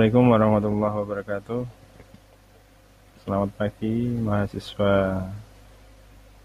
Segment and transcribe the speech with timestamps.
[0.00, 1.62] Assalamualaikum warahmatullahi wabarakatuh.
[3.20, 5.28] Selamat pagi mahasiswa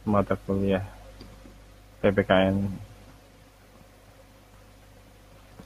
[0.03, 0.83] mata kuliah
[2.03, 2.67] PPKN.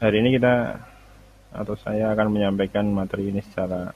[0.05, 0.85] Hari ini kita
[1.49, 3.89] atau saya akan menyampaikan materi ini secara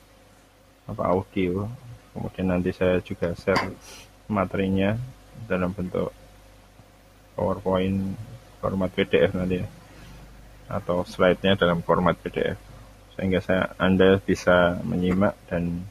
[0.89, 1.69] apa audio.
[2.17, 3.77] Kemudian nanti saya juga share
[4.25, 4.97] materinya
[5.45, 6.09] dalam bentuk
[7.37, 8.17] PowerPoint
[8.57, 9.69] format PDF nanti ya.
[10.81, 12.57] atau slide-nya dalam format PDF
[13.13, 15.85] sehingga saya Anda bisa menyimak dan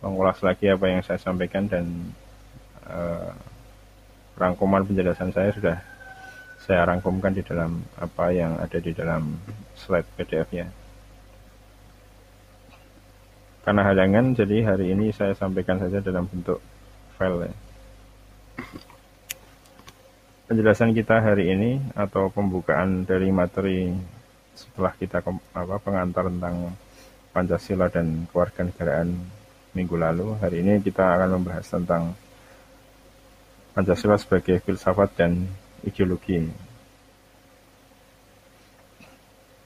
[0.00, 2.12] mengulas lagi apa yang saya sampaikan dan
[2.88, 3.32] uh,
[4.36, 5.76] rangkuman penjelasan saya sudah
[6.64, 9.36] saya rangkumkan di dalam apa yang ada di dalam
[9.76, 10.72] slide PDF-nya.
[13.64, 16.60] Karena halangan, jadi hari ini saya sampaikan saja dalam bentuk
[17.16, 17.48] file.
[17.48, 17.54] Ya.
[20.44, 23.88] Penjelasan kita hari ini atau pembukaan dari materi
[24.54, 25.18] setelah kita
[25.54, 26.72] apa pengantar tentang
[27.34, 29.10] Pancasila dan kewarganegaraan
[29.74, 32.14] minggu lalu, hari ini kita akan membahas tentang
[33.74, 35.50] Pancasila sebagai filsafat dan
[35.82, 36.46] ideologi.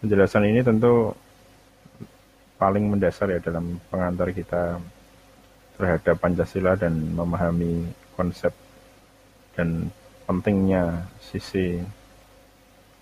[0.01, 1.13] Penjelasan ini tentu
[2.57, 4.81] paling mendasar ya dalam pengantar kita
[5.77, 7.85] terhadap Pancasila dan memahami
[8.17, 8.51] konsep
[9.53, 9.93] dan
[10.25, 11.85] pentingnya sisi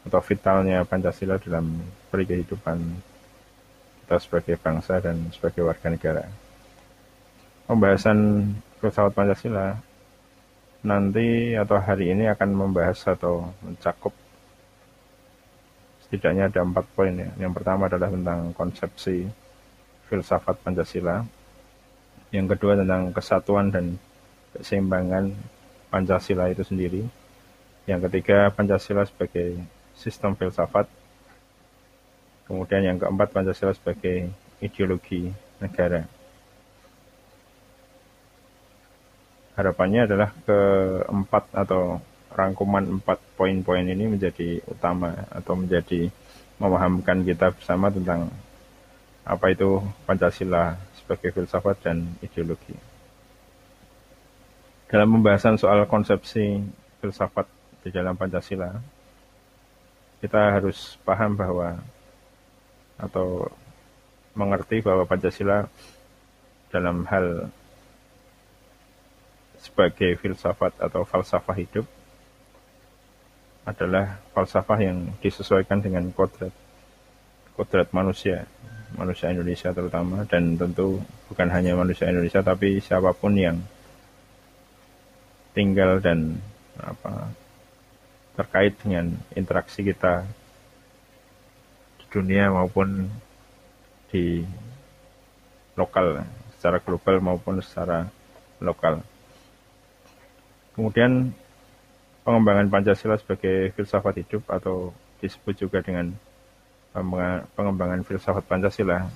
[0.07, 1.83] atau vitalnya Pancasila dalam
[2.15, 2.79] kehidupan
[4.07, 6.25] kita sebagai bangsa dan sebagai warga negara.
[7.67, 8.49] Pembahasan
[8.79, 9.75] filsafat Pancasila
[10.87, 14.15] nanti atau hari ini akan membahas atau mencakup
[16.07, 17.27] setidaknya ada empat poin ya.
[17.43, 19.27] Yang pertama adalah tentang konsepsi
[20.07, 21.27] filsafat Pancasila.
[22.31, 23.99] Yang kedua tentang kesatuan dan
[24.55, 25.35] keseimbangan
[25.91, 27.03] Pancasila itu sendiri.
[27.91, 29.59] Yang ketiga Pancasila sebagai
[29.97, 30.87] sistem filsafat.
[32.47, 34.31] Kemudian yang keempat Pancasila sebagai
[34.63, 36.07] ideologi negara.
[39.57, 41.99] Harapannya adalah keempat atau
[42.37, 46.13] rangkuman empat poin-poin ini menjadi utama atau menjadi
[46.61, 48.29] memahamkan kita bersama tentang
[49.25, 52.77] apa itu Pancasila sebagai filsafat dan ideologi.
[54.87, 56.63] Dalam pembahasan soal konsepsi
[57.03, 57.49] filsafat
[57.83, 58.71] di dalam Pancasila,
[60.21, 61.77] kita harus paham bahwa
[62.97, 63.53] atau
[64.33, 65.69] mengerti bahwa Pancasila
[66.73, 67.49] dalam hal
[69.61, 71.87] sebagai filsafat atau falsafah hidup
[73.67, 76.55] adalah falsafah yang disesuaikan dengan kodrat
[77.59, 78.47] kodrat manusia
[78.95, 83.59] manusia Indonesia terutama dan tentu bukan hanya manusia Indonesia tapi siapa pun yang
[85.57, 86.39] tinggal dan
[86.79, 87.33] apa
[88.37, 90.29] terkait dengan interaksi kita
[91.99, 93.09] di dunia maupun
[94.13, 94.45] di
[95.77, 96.25] lokal
[96.57, 98.09] secara global maupun secara
[98.61, 99.01] lokal.
[100.77, 101.33] Kemudian
[102.25, 104.93] pengembangan Pancasila sebagai filsafat hidup atau
[105.25, 106.13] disebut juga dengan
[107.57, 109.09] pengembangan filsafat Pancasila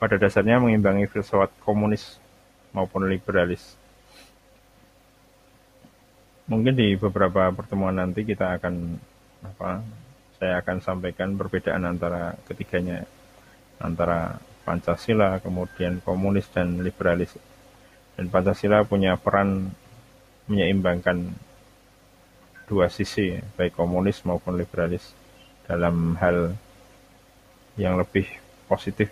[0.00, 2.16] pada dasarnya mengimbangi filsafat komunis
[2.72, 3.79] maupun liberalis
[6.50, 8.98] mungkin di beberapa pertemuan nanti kita akan
[9.46, 9.80] apa
[10.36, 13.06] saya akan sampaikan perbedaan antara ketiganya
[13.78, 17.32] antara Pancasila kemudian komunis dan liberalis
[18.18, 19.70] dan Pancasila punya peran
[20.50, 21.30] menyeimbangkan
[22.66, 25.14] dua sisi baik komunis maupun liberalis
[25.66, 26.54] dalam hal
[27.78, 28.26] yang lebih
[28.70, 29.10] positif.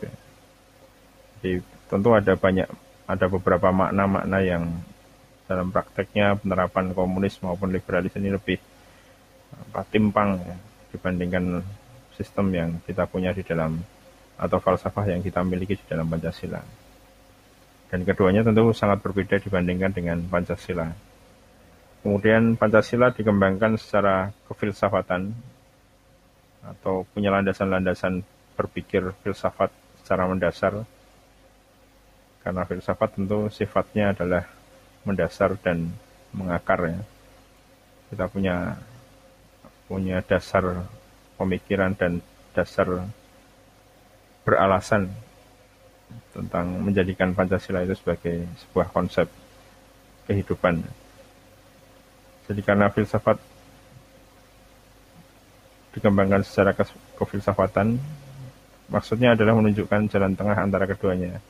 [1.38, 2.66] Jadi tentu ada banyak
[3.08, 4.68] ada beberapa makna-makna yang
[5.48, 8.60] dalam prakteknya penerapan komunis maupun liberalis ini lebih
[9.48, 10.56] apa, timpang ya,
[10.92, 11.64] dibandingkan
[12.12, 13.80] sistem yang kita punya di dalam
[14.38, 16.60] atau falsafah yang kita miliki di dalam Pancasila.
[17.88, 20.92] Dan keduanya tentu sangat berbeda dibandingkan dengan Pancasila.
[22.04, 25.32] Kemudian Pancasila dikembangkan secara kefilsafatan
[26.62, 28.20] atau punya landasan-landasan
[28.54, 29.72] berpikir filsafat
[30.04, 30.84] secara mendasar.
[32.44, 34.57] Karena filsafat tentu sifatnya adalah
[35.08, 35.88] mendasar dan
[36.36, 37.00] mengakar ya.
[38.12, 38.76] Kita punya
[39.88, 40.84] punya dasar
[41.40, 42.20] pemikiran dan
[42.52, 43.08] dasar
[44.44, 45.08] beralasan
[46.32, 49.28] tentang menjadikan Pancasila itu sebagai sebuah konsep
[50.28, 50.84] kehidupan.
[52.48, 53.36] Jadi karena filsafat
[55.92, 56.72] dikembangkan secara
[57.16, 57.96] kefilsafatan,
[58.92, 61.40] maksudnya adalah menunjukkan jalan tengah antara keduanya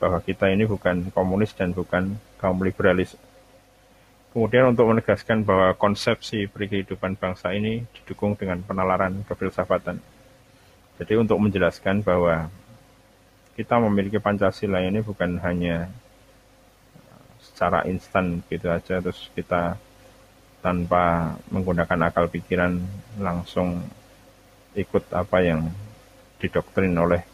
[0.00, 3.16] bahwa kita ini bukan komunis dan bukan kaum liberalis.
[4.32, 9.96] Kemudian untuk menegaskan bahwa konsepsi kehidupan bangsa ini didukung dengan penalaran kefilsafatan.
[11.00, 12.52] Jadi untuk menjelaskan bahwa
[13.56, 15.88] kita memiliki Pancasila ini bukan hanya
[17.40, 19.80] secara instan gitu aja terus kita
[20.60, 22.76] tanpa menggunakan akal pikiran
[23.16, 23.80] langsung
[24.76, 25.72] ikut apa yang
[26.36, 27.24] didoktrin oleh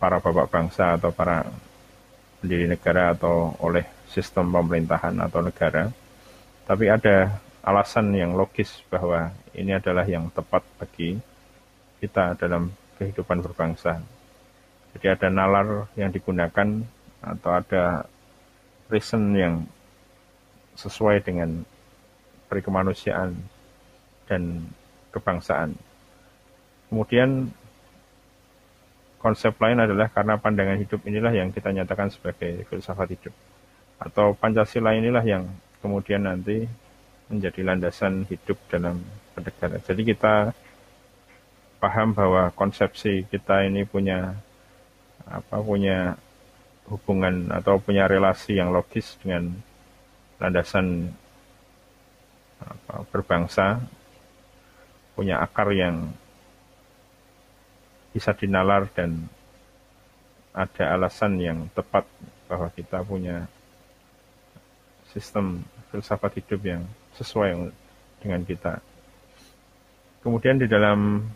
[0.00, 1.44] para bapak bangsa atau para
[2.40, 5.92] pendiri negara atau oleh sistem pemerintahan atau negara
[6.64, 11.18] tapi ada alasan yang logis bahwa ini adalah yang tepat bagi
[12.00, 14.00] kita dalam kehidupan berbangsa.
[14.94, 16.86] Jadi ada nalar yang digunakan
[17.20, 18.08] atau ada
[18.86, 19.54] reason yang
[20.78, 21.66] sesuai dengan
[22.46, 23.36] perikemanusiaan
[24.30, 24.64] dan
[25.10, 25.76] kebangsaan.
[26.86, 27.52] Kemudian
[29.20, 33.34] konsep lain adalah karena pandangan hidup inilah yang kita nyatakan sebagai filsafat hidup.
[34.00, 35.44] Atau Pancasila inilah yang
[35.84, 36.64] kemudian nanti
[37.28, 38.98] menjadi landasan hidup dalam
[39.36, 39.76] bernegara.
[39.84, 40.56] Jadi kita
[41.78, 44.34] paham bahwa konsepsi kita ini punya
[45.28, 46.16] apa punya
[46.90, 49.52] hubungan atau punya relasi yang logis dengan
[50.42, 51.12] landasan
[52.60, 53.80] apa, berbangsa,
[55.14, 56.10] punya akar yang
[58.10, 59.30] bisa dinalar dan
[60.50, 62.02] ada alasan yang tepat
[62.50, 63.46] bahwa kita punya
[65.14, 66.82] sistem filsafat hidup yang
[67.14, 67.70] sesuai
[68.22, 68.82] dengan kita.
[70.20, 71.30] Kemudian di dalam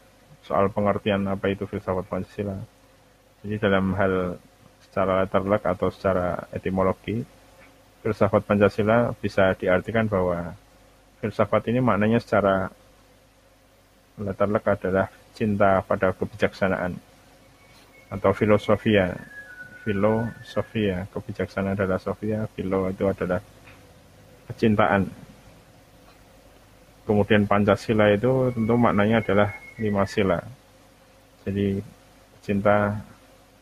[0.45, 2.59] soal pengertian apa itu filsafat Pancasila.
[3.41, 4.37] Jadi dalam hal
[4.85, 7.25] secara letterlek atau secara etimologi,
[8.05, 10.53] filsafat Pancasila bisa diartikan bahwa
[11.25, 12.69] filsafat ini maknanya secara
[14.21, 16.97] letterlek adalah cinta pada kebijaksanaan
[18.09, 19.13] atau filosofia.
[19.85, 23.37] Filosofia, kebijaksanaan adalah sofia, filo itu adalah
[24.49, 25.13] kecintaan
[27.05, 30.41] Kemudian Pancasila itu tentu maknanya adalah lima sila.
[31.45, 31.77] Jadi
[32.41, 32.97] cinta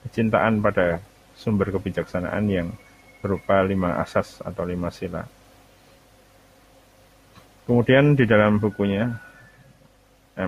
[0.07, 1.03] kecintaan pada
[1.35, 2.71] sumber kebijaksanaan yang
[3.19, 5.27] berupa lima asas atau lima sila.
[7.67, 9.11] Kemudian di dalam bukunya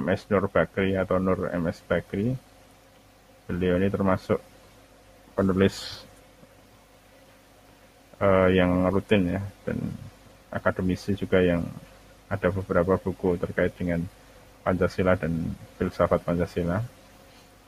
[0.00, 2.34] MS Nur Bakri atau Nur MS Bakri,
[3.46, 4.40] beliau ini termasuk
[5.34, 6.02] penulis
[8.22, 9.78] uh, yang rutin ya dan
[10.54, 11.66] akademisi juga yang
[12.30, 14.02] ada beberapa buku terkait dengan
[14.64, 16.80] Pancasila dan filsafat Pancasila.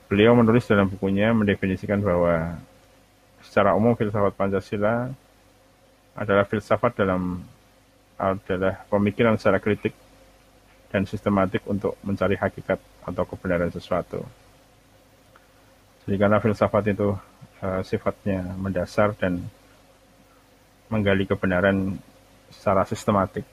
[0.07, 2.57] Beliau menulis dalam bukunya mendefinisikan bahwa
[3.43, 5.11] secara umum filsafat Pancasila
[6.17, 7.45] adalah filsafat dalam
[8.17, 9.93] adalah pemikiran secara kritik
[10.97, 14.25] dan sistematik untuk mencari hakikat atau kebenaran sesuatu.
[16.09, 17.13] Jadi karena filsafat itu
[17.61, 19.45] uh, sifatnya mendasar dan
[20.89, 22.01] menggali kebenaran
[22.49, 23.45] secara sistematik,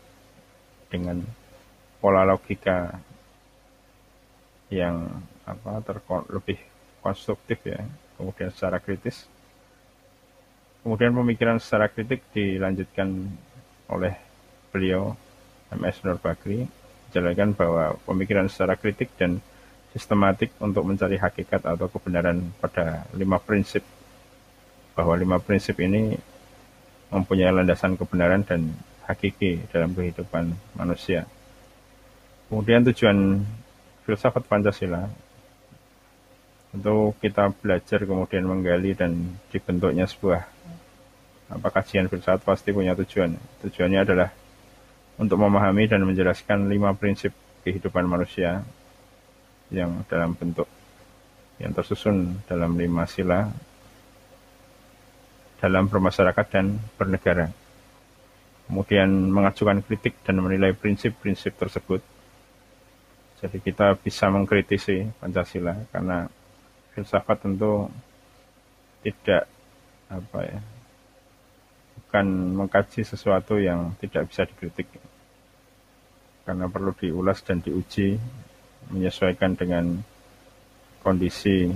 [0.94, 1.20] dengan
[1.98, 2.94] pola logika
[4.70, 5.10] yang
[5.50, 6.62] apa terkon lebih
[7.02, 7.82] konstruktif ya
[8.16, 9.26] kemudian secara kritis
[10.86, 13.10] kemudian pemikiran secara kritik dilanjutkan
[13.90, 14.14] oleh
[14.70, 15.18] beliau
[15.74, 16.70] MS Nur Bakri
[17.14, 19.38] menjelaskan bahwa pemikiran secara kritik dan
[19.94, 23.86] sistematik untuk mencari hakikat atau kebenaran pada lima prinsip
[24.98, 26.18] bahwa lima prinsip ini
[27.14, 28.74] mempunyai landasan kebenaran dan
[29.06, 31.30] hakiki dalam kehidupan manusia.
[32.50, 33.46] Kemudian tujuan
[34.10, 35.06] filsafat Pancasila
[36.74, 40.42] untuk kita belajar kemudian menggali dan dibentuknya sebuah
[41.54, 43.38] apa kajian filsafat pasti punya tujuan.
[43.62, 44.34] Tujuannya adalah
[45.18, 48.66] untuk memahami dan menjelaskan lima prinsip kehidupan manusia
[49.70, 50.68] yang dalam bentuk
[51.62, 53.48] yang tersusun dalam lima sila
[55.62, 57.48] dalam bermasyarakat dan bernegara
[58.68, 62.02] kemudian mengajukan kritik dan menilai prinsip-prinsip tersebut.
[63.44, 66.26] Jadi kita bisa mengkritisi Pancasila karena
[66.96, 67.92] filsafat tentu
[69.04, 69.52] tidak
[70.08, 70.60] apa ya
[72.14, 74.86] bukan mengkaji sesuatu yang tidak bisa dikritik
[76.46, 78.22] karena perlu diulas dan diuji
[78.94, 79.98] menyesuaikan dengan
[81.02, 81.74] kondisi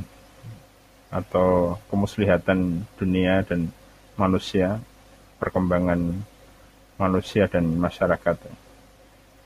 [1.10, 3.74] atau kemuslihatan dunia dan
[4.14, 4.78] manusia
[5.42, 6.22] perkembangan
[7.02, 8.38] manusia dan masyarakat.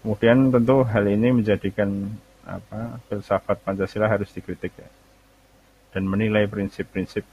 [0.04, 2.12] Kemudian tentu hal ini menjadikan
[2.44, 4.92] apa filsafat Pancasila harus dikritik ya.
[5.96, 7.24] dan menilai prinsip-prinsip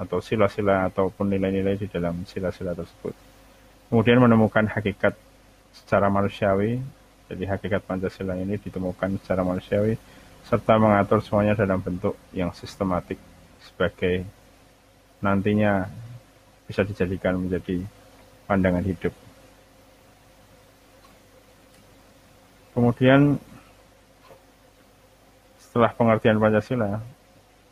[0.00, 3.12] atau sila-sila ataupun nilai-nilai di dalam sila-sila tersebut.
[3.92, 5.12] Kemudian menemukan hakikat
[5.76, 6.80] secara manusiawi,
[7.28, 10.00] jadi hakikat Pancasila ini ditemukan secara manusiawi
[10.40, 13.20] serta mengatur semuanya dalam bentuk yang sistematik
[13.60, 14.24] sebagai
[15.20, 15.84] nantinya
[16.64, 17.84] bisa dijadikan menjadi
[18.48, 19.12] pandangan hidup.
[22.72, 23.36] Kemudian
[25.60, 26.98] setelah pengertian Pancasila,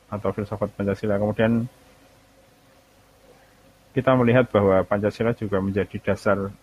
[0.08, 1.20] atau filsafat Pancasila.
[1.20, 1.68] Kemudian
[3.98, 6.54] kita melihat bahwa Pancasila juga menjadi dasar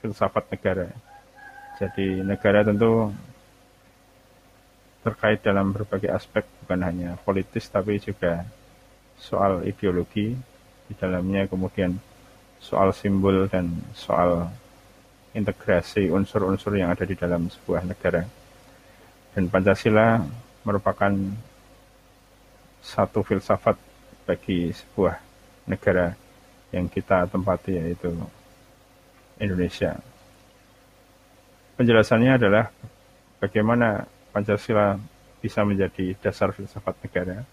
[0.00, 0.88] filsafat negara.
[1.76, 3.12] Jadi negara tentu
[5.04, 8.48] terkait dalam berbagai aspek bukan hanya politis tapi juga
[9.20, 10.32] soal ideologi
[10.88, 11.92] di dalamnya kemudian
[12.56, 14.48] soal simbol dan soal
[15.36, 18.24] integrasi unsur-unsur yang ada di dalam sebuah negara.
[19.36, 20.24] Dan Pancasila
[20.64, 21.12] merupakan
[22.80, 23.76] satu filsafat
[24.24, 25.20] bagi sebuah
[25.68, 26.21] negara
[26.72, 28.10] yang kita tempati yaitu
[29.36, 30.00] Indonesia.
[31.76, 32.72] Penjelasannya adalah
[33.38, 34.96] bagaimana Pancasila
[35.44, 37.44] bisa menjadi dasar filsafat negara.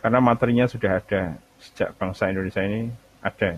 [0.00, 2.90] Karena materinya sudah ada sejak bangsa Indonesia ini
[3.22, 3.56] ada.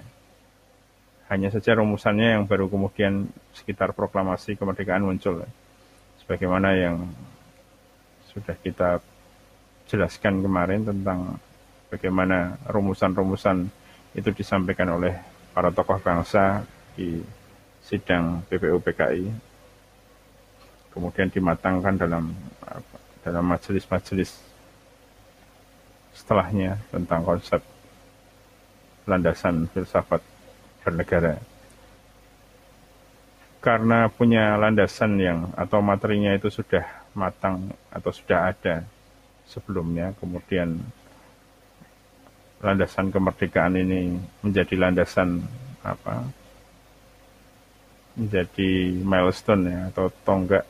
[1.27, 5.43] Hanya saja rumusannya yang baru kemudian sekitar proklamasi kemerdekaan muncul.
[6.23, 7.11] Sebagaimana yang
[8.31, 9.03] sudah kita
[9.91, 11.39] jelaskan kemarin tentang
[11.93, 13.69] bagaimana rumusan-rumusan
[14.17, 15.15] itu disampaikan oleh
[15.53, 16.65] para tokoh bangsa
[16.97, 17.21] di
[17.85, 19.25] sidang PPU-PKI
[20.97, 22.33] kemudian dimatangkan dalam
[23.21, 24.41] dalam majelis-majelis
[26.17, 27.61] setelahnya tentang konsep
[29.05, 30.25] landasan filsafat
[30.81, 31.37] bernegara.
[33.61, 38.87] Karena punya landasan yang atau materinya itu sudah matang atau sudah ada
[39.45, 40.81] sebelumnya, kemudian
[42.67, 45.47] landasan kemerdekaan ini menjadi landasan
[45.87, 46.27] apa?
[48.17, 50.65] menjadi milestone ya atau tonggak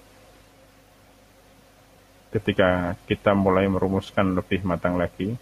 [2.34, 5.38] ketika kita mulai merumuskan lebih matang lagi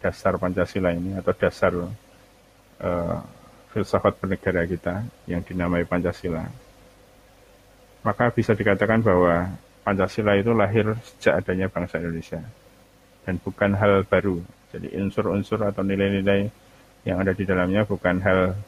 [0.00, 3.18] dasar Pancasila ini atau dasar uh,
[3.74, 6.48] filsafat bernegara kita yang dinamai Pancasila,
[8.00, 9.52] maka bisa dikatakan bahwa
[9.84, 12.40] Pancasila itu lahir sejak adanya bangsa Indonesia
[13.28, 14.40] dan bukan hal baru.
[14.74, 16.50] Jadi unsur-unsur atau nilai-nilai
[17.06, 18.58] yang ada di dalamnya bukan hal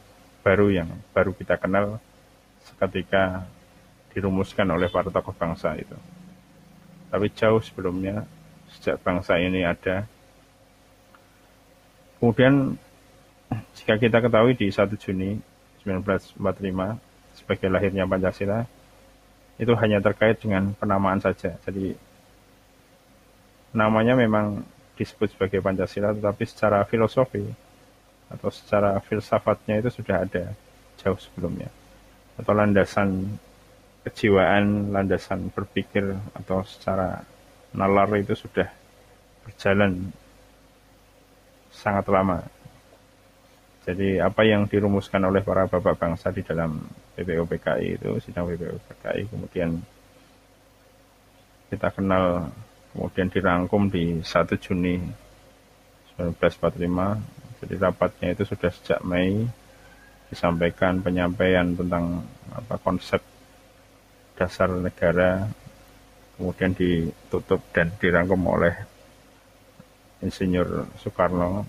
[0.47, 1.99] baru yang baru kita kenal
[2.63, 3.45] seketika
[4.15, 5.95] dirumuskan oleh para tokoh bangsa itu.
[7.09, 8.25] Tapi jauh sebelumnya,
[8.79, 10.05] sejak bangsa ini ada,
[12.21, 12.77] kemudian
[13.75, 15.41] jika kita ketahui di 1 Juni
[15.83, 16.37] 1945
[17.39, 18.67] sebagai lahirnya Pancasila
[19.59, 21.57] itu hanya terkait dengan penamaan saja.
[21.65, 21.97] Jadi
[23.73, 24.63] namanya memang
[24.99, 27.47] disebut sebagai Pancasila tetapi secara filosofi
[28.29, 30.53] atau secara filsafatnya itu sudah ada
[30.99, 31.71] jauh sebelumnya.
[32.37, 33.39] Atau landasan
[34.03, 37.23] kejiwaan, landasan berpikir atau secara
[37.73, 38.67] nalar itu sudah
[39.47, 40.11] berjalan
[41.71, 42.43] sangat lama
[43.89, 46.77] jadi apa yang dirumuskan oleh para bapak bangsa di dalam
[47.17, 49.81] PPOPKI itu, sidang PPOPKI, kemudian
[51.73, 52.53] kita kenal,
[52.93, 55.01] kemudian dirangkum di 1 Juni
[56.19, 57.63] 1945.
[57.63, 59.43] Jadi rapatnya itu sudah sejak Mei
[60.29, 63.23] disampaikan penyampaian tentang apa konsep
[64.39, 65.49] dasar negara,
[66.37, 68.75] kemudian ditutup dan dirangkum oleh
[70.23, 71.67] Insinyur Soekarno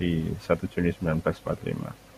[0.00, 2.10] di 1 Juni 1945.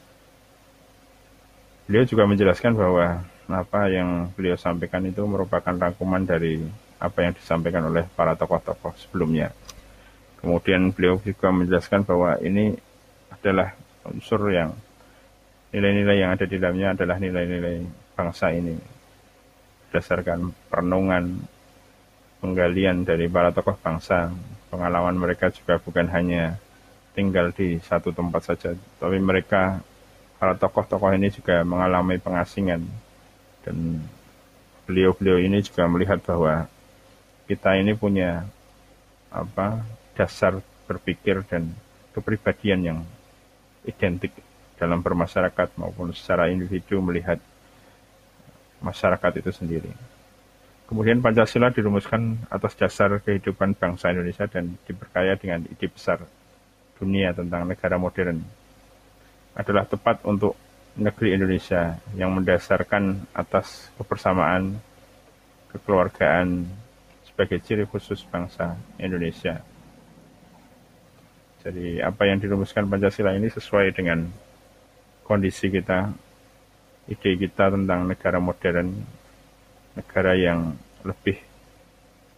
[1.90, 6.62] Beliau juga menjelaskan bahwa apa yang beliau sampaikan itu merupakan rangkuman dari
[7.02, 9.50] apa yang disampaikan oleh para tokoh-tokoh sebelumnya.
[10.38, 12.78] Kemudian beliau juga menjelaskan bahwa ini
[13.34, 13.74] adalah
[14.06, 14.70] unsur yang
[15.74, 17.82] nilai-nilai yang ada di dalamnya adalah nilai-nilai
[18.14, 18.76] bangsa ini
[19.90, 21.42] berdasarkan perenungan
[22.38, 24.32] penggalian dari para tokoh bangsa
[24.72, 26.56] pengalaman mereka juga bukan hanya
[27.12, 29.84] tinggal di satu tempat saja, tapi mereka
[30.40, 32.80] para tokoh-tokoh ini juga mengalami pengasingan
[33.62, 33.76] dan
[34.88, 36.71] beliau-beliau ini juga melihat bahwa
[37.46, 38.46] kita ini punya
[39.32, 39.82] apa
[40.12, 41.72] dasar berpikir dan
[42.12, 42.98] kepribadian yang
[43.88, 44.36] identik
[44.76, 47.38] dalam bermasyarakat maupun secara individu melihat
[48.82, 49.92] masyarakat itu sendiri.
[50.90, 56.20] Kemudian Pancasila dirumuskan atas dasar kehidupan bangsa Indonesia dan diperkaya dengan ide besar
[57.00, 58.44] dunia tentang negara modern
[59.56, 60.52] adalah tepat untuk
[60.92, 64.76] negeri Indonesia yang mendasarkan atas kebersamaan,
[65.72, 66.68] kekeluargaan
[67.32, 69.64] sebagai ciri khusus bangsa Indonesia.
[71.64, 74.28] Jadi apa yang dirumuskan Pancasila ini sesuai dengan
[75.24, 76.12] kondisi kita,
[77.08, 78.92] ide kita tentang negara modern,
[79.96, 80.76] negara yang
[81.08, 81.40] lebih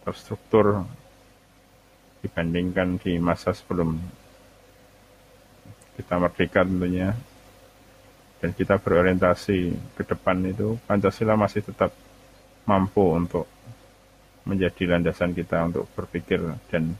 [0.07, 0.87] terstruktur
[2.23, 3.99] dibandingkan di masa sebelum
[5.99, 7.13] kita merdeka tentunya
[8.39, 9.57] dan kita berorientasi
[9.97, 11.89] ke depan itu Pancasila masih tetap
[12.69, 13.49] mampu untuk
[14.45, 16.37] menjadi landasan kita untuk berpikir
[16.69, 16.93] dan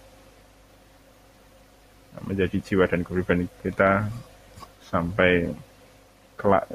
[2.26, 4.10] menjadi jiwa dan kepribadian kita
[4.82, 5.54] sampai
[6.40, 6.66] kelak.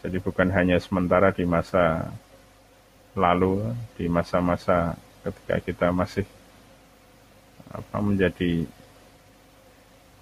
[0.00, 2.08] Jadi bukan hanya sementara di masa
[3.18, 4.94] lalu, di masa-masa
[5.26, 6.24] ketika kita masih
[7.70, 8.64] apa menjadi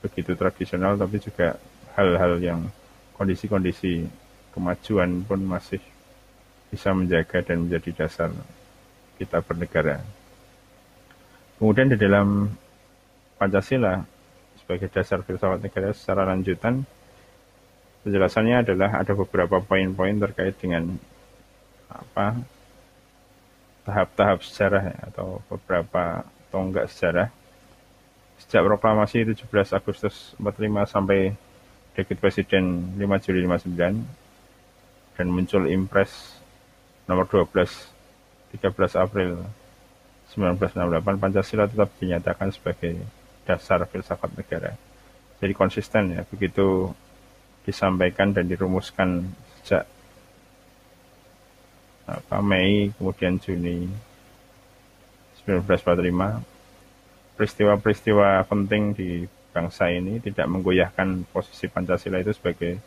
[0.03, 1.61] begitu tradisional, tapi juga
[1.95, 2.61] hal-hal yang
[3.19, 4.07] kondisi-kondisi
[4.55, 5.83] kemajuan pun masih
[6.71, 8.31] bisa menjaga dan menjadi dasar
[9.19, 9.99] kita bernegara.
[11.59, 12.55] Kemudian di dalam
[13.35, 13.99] Pancasila
[14.63, 16.87] sebagai dasar filsafat negara secara lanjutan,
[18.07, 20.95] penjelasannya adalah ada beberapa poin-poin terkait dengan
[21.91, 22.39] apa
[23.83, 26.23] tahap-tahap sejarah atau beberapa
[26.55, 27.29] tonggak sejarah.
[28.39, 31.35] Sejak proklamasi 17 Agustus 45 sampai
[31.99, 36.39] dekret Presiden 5 Juli 59 dan muncul impres
[37.11, 37.98] nomor 12
[38.55, 39.45] 13 April
[40.33, 43.01] 1968 Pancasila tetap dinyatakan sebagai
[43.49, 44.77] dasar filsafat negara.
[45.41, 46.93] Jadi konsisten ya, begitu
[47.65, 49.29] disampaikan dan dirumuskan
[49.61, 49.85] sejak
[52.09, 53.85] apa, Mei kemudian Juni
[55.45, 62.81] 1945 peristiwa-peristiwa penting di bangsa ini tidak menggoyahkan posisi Pancasila itu sebagai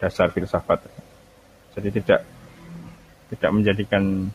[0.00, 0.88] dasar filsafat.
[1.76, 2.20] Jadi tidak
[3.28, 4.32] tidak menjadikan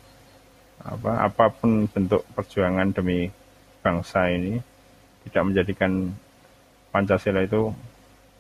[0.82, 3.30] apa apa pun bentuk perjuangan demi
[3.86, 4.58] bangsa ini
[5.28, 5.92] tidak menjadikan
[6.94, 7.74] Pancasila itu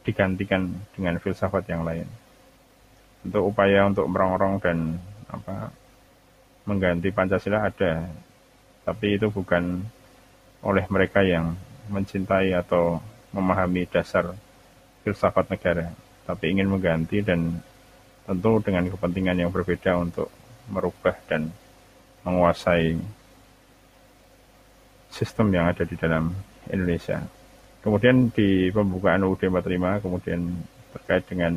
[0.05, 2.05] digantikan dengan filsafat yang lain.
[3.23, 4.99] Untuk upaya untuk merongrong dan
[5.31, 5.71] apa
[6.67, 8.05] mengganti Pancasila ada,
[8.85, 9.81] tapi itu bukan
[10.61, 11.55] oleh mereka yang
[11.89, 12.99] mencintai atau
[13.33, 14.31] memahami dasar
[15.01, 15.89] filsafat negara,
[16.23, 17.59] tapi ingin mengganti dan
[18.23, 20.31] tentu dengan kepentingan yang berbeda untuk
[20.71, 21.51] merubah dan
[22.23, 22.97] menguasai
[25.13, 26.33] sistem yang ada di dalam
[26.71, 27.21] Indonesia.
[27.83, 30.41] Kemudian di pembukaan UUD 45 kemudian
[30.95, 31.53] terkait dengan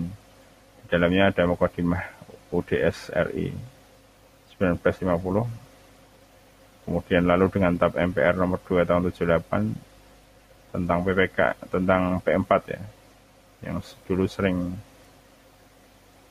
[0.83, 2.03] di dalamnya ada mukadimah
[2.51, 3.55] UDS RI
[4.59, 5.67] 1950
[6.87, 12.81] kemudian lalu dengan TAP MPR nomor 2 tahun 78 tentang PPK tentang P4 ya
[13.67, 14.79] yang dulu sering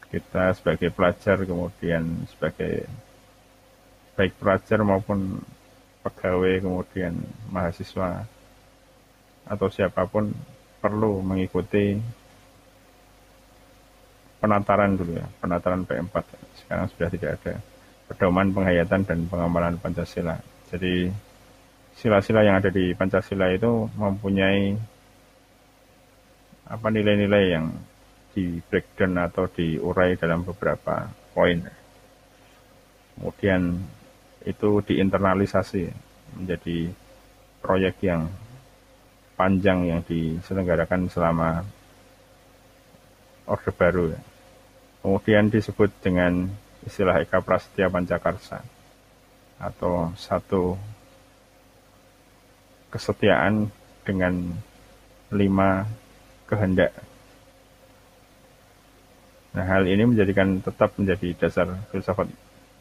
[0.10, 2.88] kita sebagai pelajar kemudian sebagai
[4.16, 5.44] baik pelajar maupun
[6.04, 7.16] pegawai kemudian
[7.52, 8.24] mahasiswa
[9.46, 10.34] atau siapa pun
[10.82, 11.98] perlu mengikuti
[14.42, 16.16] penataran dulu ya, penataran P4.
[16.62, 17.54] Sekarang sudah tidak ada
[18.06, 20.38] pedoman penghayatan dan pengamalan Pancasila.
[20.70, 21.10] Jadi
[21.98, 24.78] sila-sila yang ada di Pancasila itu mempunyai
[26.66, 27.74] apa nilai-nilai yang
[28.38, 31.66] di breakdown atau diurai dalam beberapa poin.
[33.16, 33.80] Kemudian
[34.46, 35.90] itu diinternalisasi
[36.38, 36.94] menjadi
[37.66, 38.30] proyek yang
[39.36, 41.66] panjang yang diselenggarakan selama
[43.50, 44.14] Orde Baru.
[45.02, 46.50] Kemudian disebut dengan
[46.86, 48.62] istilah Eka Prasetya Pancakarsa
[49.58, 50.78] atau satu
[52.90, 53.70] kesetiaan
[54.06, 54.54] dengan
[55.34, 55.90] lima
[56.46, 56.94] kehendak.
[59.56, 62.28] Nah, hal ini menjadikan tetap menjadi dasar filsafat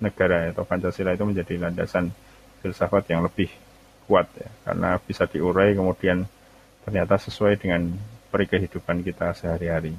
[0.04, 2.12] negara atau Pancasila itu menjadi landasan
[2.60, 3.48] filsafat yang lebih
[4.04, 4.48] kuat ya.
[4.68, 6.28] Karena bisa diurai kemudian
[6.84, 7.96] ternyata sesuai dengan
[8.28, 9.96] peri kehidupan kita sehari-hari.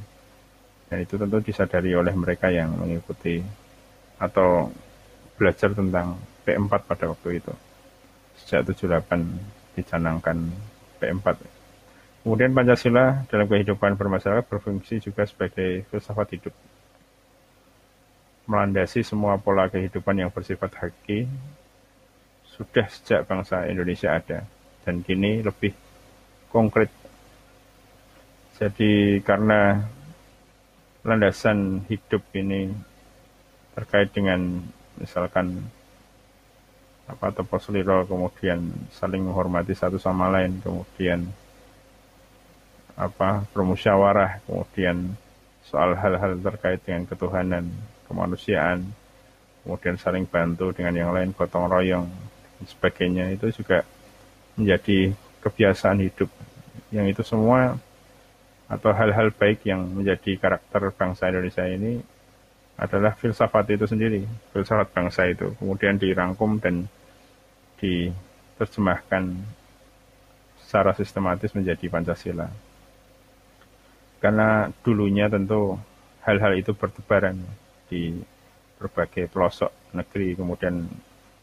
[0.86, 3.42] Dan itu tentu disadari oleh mereka yang mengikuti
[4.22, 4.70] atau
[5.36, 7.54] belajar tentang P4 pada waktu itu.
[8.38, 10.38] Sejak 78 dicanangkan
[11.02, 11.56] P4
[12.26, 16.58] kemudian Pancasila dalam kehidupan bermasyarakat berfungsi juga sebagai filsafat hidup
[18.46, 21.26] melandasi semua pola kehidupan yang bersifat haki
[22.56, 24.46] sudah sejak bangsa Indonesia ada
[24.86, 25.74] dan kini lebih
[26.54, 26.88] konkret.
[28.56, 29.84] Jadi karena
[31.04, 32.72] landasan hidup ini
[33.76, 34.64] terkait dengan
[34.96, 35.68] misalkan
[37.06, 37.30] apa
[37.62, 41.30] seliro kemudian saling menghormati satu sama lain kemudian
[42.98, 45.14] apa bermusyawarah kemudian
[45.68, 47.70] soal hal-hal terkait dengan ketuhanan
[48.06, 48.86] kemanusiaan,
[49.66, 52.08] kemudian saling bantu dengan yang lain, gotong royong,
[52.58, 53.84] dan sebagainya itu juga
[54.56, 55.14] menjadi
[55.44, 56.30] kebiasaan hidup.
[56.94, 57.76] Yang itu semua
[58.66, 62.02] atau hal-hal baik yang menjadi karakter bangsa Indonesia ini
[62.76, 65.54] adalah filsafat itu sendiri, filsafat bangsa itu.
[65.60, 66.90] Kemudian dirangkum dan
[67.80, 69.38] diterjemahkan
[70.66, 72.50] secara sistematis menjadi Pancasila.
[74.20, 75.78] Karena dulunya tentu
[76.26, 77.38] hal-hal itu bertebaran
[77.88, 78.18] di
[78.76, 80.86] berbagai pelosok negeri kemudian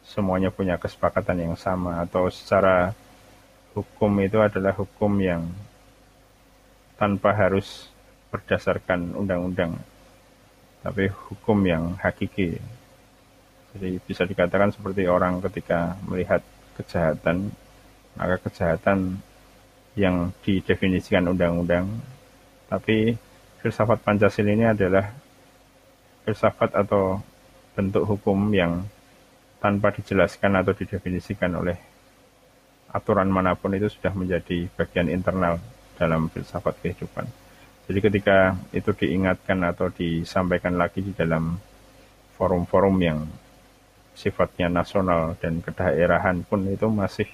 [0.02, 2.92] semuanya punya kesepakatan yang sama atau secara
[3.72, 5.48] hukum itu adalah hukum yang
[6.98, 7.88] tanpa harus
[8.28, 9.78] berdasarkan undang-undang
[10.82, 12.58] tapi hukum yang hakiki.
[13.72, 16.42] Jadi bisa dikatakan seperti orang ketika melihat
[16.76, 17.54] kejahatan
[18.18, 19.16] maka kejahatan
[19.96, 21.88] yang didefinisikan undang-undang
[22.68, 23.16] tapi
[23.60, 25.12] filsafat Pancasila ini adalah
[26.22, 27.18] filsafat atau
[27.72, 28.84] bentuk hukum yang
[29.62, 31.78] tanpa dijelaskan atau didefinisikan oleh
[32.92, 35.56] aturan mana pun itu sudah menjadi bagian internal
[35.96, 37.24] dalam filsafat kehidupan.
[37.88, 41.56] Jadi ketika itu diingatkan atau disampaikan lagi di dalam
[42.36, 43.18] forum-forum yang
[44.12, 47.28] sifatnya nasional dan kedaerahan pun itu masih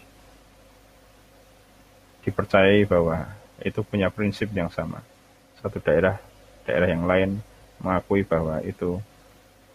[2.22, 3.26] dipercayai bahwa
[3.64, 5.02] itu punya prinsip yang sama.
[5.58, 6.22] Satu daerah,
[6.62, 7.42] daerah yang lain
[7.82, 8.98] mengakui bahwa itu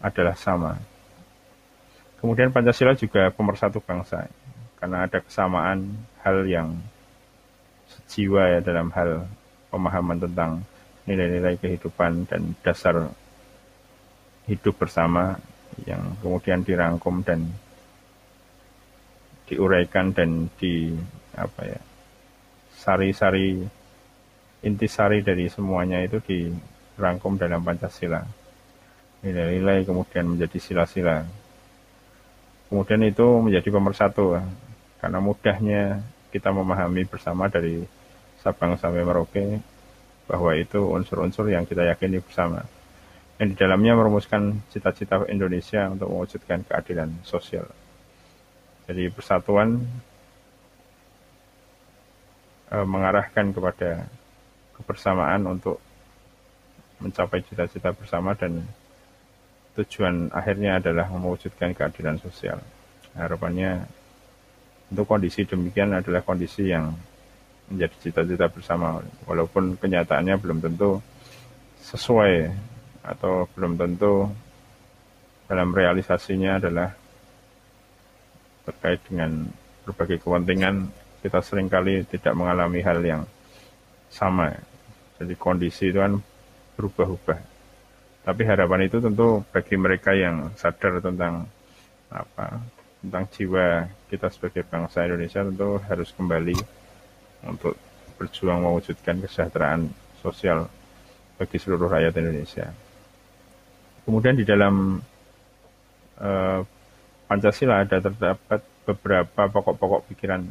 [0.03, 0.79] adalah sama.
[2.19, 4.27] Kemudian Pancasila juga pemersatu bangsa,
[4.79, 5.91] karena ada kesamaan
[6.23, 6.75] hal yang
[7.87, 9.27] sejiwa ya dalam hal
[9.67, 10.63] pemahaman tentang
[11.03, 13.11] nilai-nilai kehidupan dan dasar
[14.47, 15.35] hidup bersama
[15.83, 17.51] yang kemudian dirangkum dan
[19.47, 20.95] diuraikan dan di
[21.35, 21.81] apa ya
[22.79, 23.63] sari-sari
[24.63, 26.19] intisari dari semuanya itu
[26.95, 28.21] dirangkum dalam Pancasila.
[29.23, 31.23] Nilai-nilai kemudian menjadi sila-sila.
[32.67, 34.37] Kemudian itu menjadi pemersatu
[34.99, 36.01] karena mudahnya
[36.33, 37.85] kita memahami bersama dari
[38.41, 39.61] Sabang sampai Merauke
[40.27, 42.65] bahwa itu unsur-unsur yang kita yakini bersama.
[43.39, 47.67] Yang di dalamnya merumuskan cita-cita Indonesia untuk mewujudkan keadilan sosial.
[48.83, 49.79] Jadi persatuan
[52.67, 54.07] e, mengarahkan kepada
[54.75, 55.79] kebersamaan untuk
[57.03, 58.63] mencapai cita-cita bersama dan
[59.75, 62.63] tujuan akhirnya adalah mewujudkan keadilan sosial.
[63.13, 63.83] Harapannya
[64.89, 66.95] untuk kondisi demikian adalah kondisi yang
[67.67, 71.03] menjadi cita-cita bersama, walaupun kenyataannya belum tentu
[71.83, 72.53] sesuai
[73.03, 74.31] atau belum tentu
[75.49, 76.89] dalam realisasinya adalah
[78.63, 79.51] terkait dengan
[79.83, 80.87] berbagai kepentingan
[81.19, 83.23] kita sering kali tidak mengalami hal yang
[84.11, 84.51] sama.
[85.19, 86.19] Jadi kondisi itu kan
[86.75, 87.53] berubah-ubah
[88.23, 91.43] tapi harapan itu tentu bagi mereka yang sadar tentang
[92.07, 92.63] apa
[93.03, 96.55] tentang jiwa kita sebagai bangsa Indonesia tentu harus kembali
[97.43, 97.75] untuk
[98.15, 99.91] berjuang mewujudkan kesejahteraan
[100.23, 100.71] sosial
[101.35, 102.71] bagi seluruh rakyat Indonesia.
[104.07, 105.03] Kemudian di dalam
[106.23, 106.59] uh,
[107.27, 110.47] Pancasila ada terdapat beberapa pokok-pokok pikiran.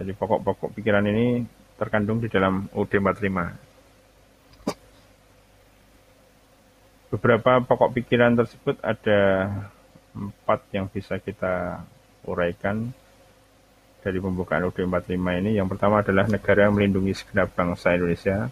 [0.00, 1.44] Jadi pokok-pokok pikiran ini
[1.76, 3.71] terkandung di dalam UD 45
[7.12, 9.52] beberapa pokok pikiran tersebut ada
[10.16, 11.84] empat yang bisa kita
[12.24, 12.88] uraikan
[14.00, 15.12] dari pembukaan UD 45
[15.44, 15.60] ini.
[15.60, 18.48] Yang pertama adalah negara melindungi segenap bangsa Indonesia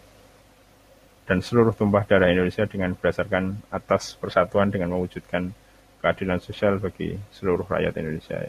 [1.24, 5.56] dan seluruh tumpah darah Indonesia dengan berdasarkan atas persatuan dengan mewujudkan
[6.04, 8.44] keadilan sosial bagi seluruh rakyat Indonesia.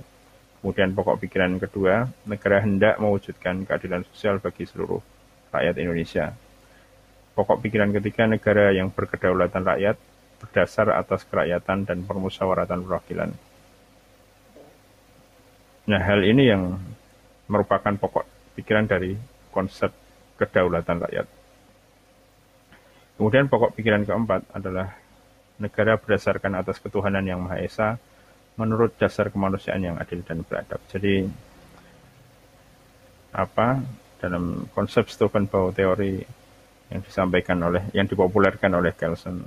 [0.60, 5.00] Kemudian pokok pikiran kedua, negara hendak mewujudkan keadilan sosial bagi seluruh
[5.56, 6.36] rakyat Indonesia.
[7.32, 9.96] Pokok pikiran ketiga negara yang berkedaulatan rakyat
[10.42, 13.30] berdasar atas kerakyatan dan permusyawaratan perwakilan.
[15.88, 16.82] Nah, hal ini yang
[17.46, 18.26] merupakan pokok
[18.58, 19.16] pikiran dari
[19.54, 19.94] konsep
[20.40, 21.28] kedaulatan rakyat.
[23.22, 24.98] Kemudian pokok pikiran keempat adalah
[25.62, 28.02] negara berdasarkan atas ketuhanan yang Maha Esa
[28.58, 30.82] menurut dasar kemanusiaan yang adil dan beradab.
[30.90, 31.30] Jadi
[33.32, 33.80] apa
[34.20, 36.41] dalam konsep Stephen Bow teori
[36.92, 39.42] yang disampaikan oleh yang dipopulerkan oleh Kelsen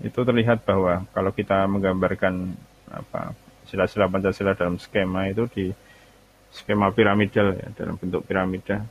[0.00, 2.56] itu terlihat bahwa kalau kita menggambarkan
[2.90, 3.36] apa
[3.68, 5.66] sila-sila Pancasila dalam skema itu di
[6.50, 8.82] skema piramidal ya dalam bentuk piramida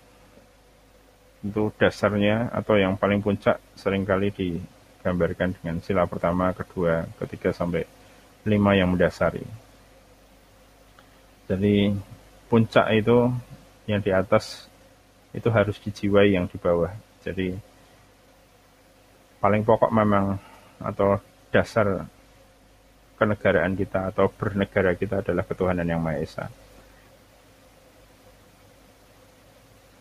[1.40, 7.88] itu dasarnya atau yang paling puncak sering kali digambarkan dengan sila pertama, kedua, ketiga sampai
[8.44, 9.44] lima yang mendasari.
[11.48, 11.96] Jadi
[12.52, 13.32] puncak itu
[13.88, 14.68] yang di atas
[15.34, 16.90] itu harus dijiwai yang di bawah.
[17.22, 17.54] Jadi
[19.40, 20.36] paling pokok memang
[20.82, 21.20] atau
[21.52, 22.08] dasar
[23.20, 26.46] kenegaraan kita atau bernegara kita adalah ketuhanan yang Maha Esa.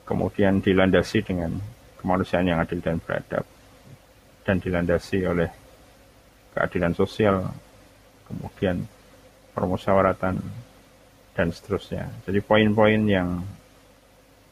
[0.07, 1.59] Kemudian dilandasi dengan
[2.01, 3.45] kemanusiaan yang adil dan beradab
[4.47, 5.53] dan dilandasi oleh
[6.57, 7.45] keadilan sosial,
[8.25, 8.89] kemudian
[9.53, 10.41] permusyawaratan
[11.37, 12.09] dan seterusnya.
[12.25, 13.45] Jadi poin-poin yang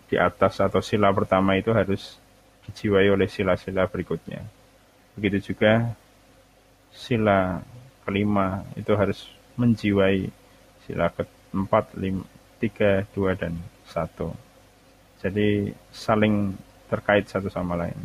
[0.07, 2.19] di atas atau sila pertama itu harus
[2.67, 4.43] dijiwai oleh sila-sila berikutnya.
[5.19, 5.95] Begitu juga
[6.95, 7.63] sila
[8.07, 9.27] kelima itu harus
[9.59, 10.31] menjiwai
[10.87, 12.23] sila keempat, lima,
[12.63, 14.31] tiga, dua, dan satu.
[15.19, 16.55] Jadi saling
[16.87, 17.99] terkait satu sama lain.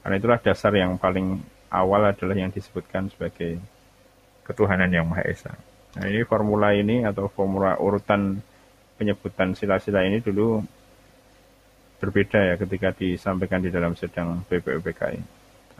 [0.00, 1.42] Karena itulah dasar yang paling
[1.74, 3.58] awal adalah yang disebutkan sebagai
[4.46, 5.52] ketuhanan yang Maha Esa.
[5.98, 8.38] Nah ini formula ini atau formula urutan
[8.94, 10.62] penyebutan sila-sila ini dulu
[12.00, 15.20] berbeda ya ketika disampaikan di dalam sedang BPUPKI.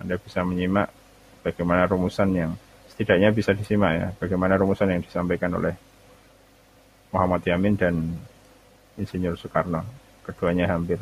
[0.05, 0.93] Anda bisa menyimak
[1.41, 2.53] bagaimana rumusan yang
[2.93, 5.73] setidaknya bisa disimak ya, bagaimana rumusan yang disampaikan oleh
[7.11, 7.95] Muhammad Yamin dan
[9.01, 9.81] Insinyur Soekarno.
[10.21, 11.01] Keduanya hampir,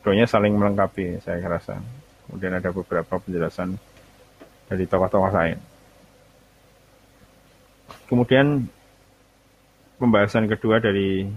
[0.00, 1.82] keduanya saling melengkapi saya rasa.
[2.24, 3.76] Kemudian ada beberapa penjelasan
[4.70, 5.58] dari tokoh-tokoh lain.
[8.08, 8.64] Kemudian
[9.98, 11.28] pembahasan kedua dari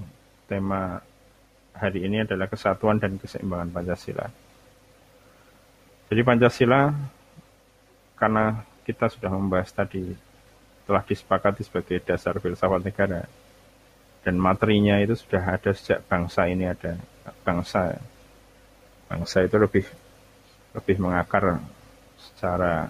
[0.48, 1.02] tema
[1.78, 4.28] hari ini adalah kesatuan dan keseimbangan Pancasila.
[6.08, 6.92] Jadi Pancasila
[8.18, 10.16] karena kita sudah membahas tadi
[10.88, 13.28] telah disepakati sebagai dasar filsafat negara
[14.24, 16.96] dan materinya itu sudah ada sejak bangsa ini ada
[17.44, 18.00] bangsa
[19.12, 19.86] bangsa itu lebih
[20.76, 21.60] lebih mengakar
[22.18, 22.88] secara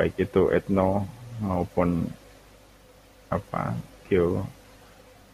[0.00, 1.04] baik itu etno
[1.40, 2.08] maupun
[3.28, 3.76] apa
[4.08, 4.44] geo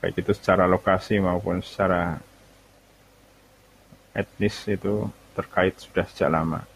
[0.03, 2.19] baik itu secara lokasi maupun secara
[4.13, 6.67] etnis itu terkait sudah sejak lama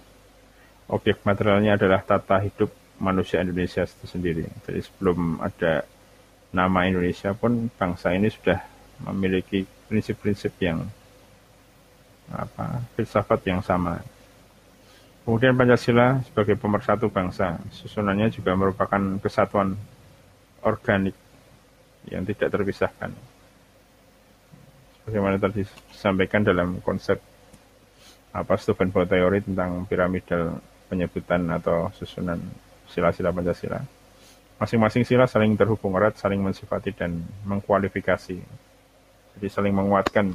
[0.87, 4.45] objek materialnya adalah tata hidup manusia Indonesia itu sendiri.
[4.65, 5.85] Jadi sebelum ada
[6.55, 8.63] nama Indonesia pun bangsa ini sudah
[9.11, 10.87] memiliki prinsip-prinsip yang
[12.33, 14.01] apa filsafat yang sama.
[15.27, 19.75] Kemudian Pancasila sebagai pemersatu bangsa, susunannya juga merupakan kesatuan
[20.63, 21.19] organik
[22.11, 23.11] yang tidak terpisahkan.
[25.07, 27.23] Bagaimana tadi disampaikan dalam konsep
[28.35, 30.59] apa Steubenville teori tentang piramidal
[30.91, 32.39] penyebutan atau susunan
[32.91, 33.81] sila-sila Pancasila.
[34.57, 38.39] Masing-masing sila saling terhubung erat, saling mensifati dan mengkualifikasi.
[39.37, 40.33] Jadi saling menguatkan,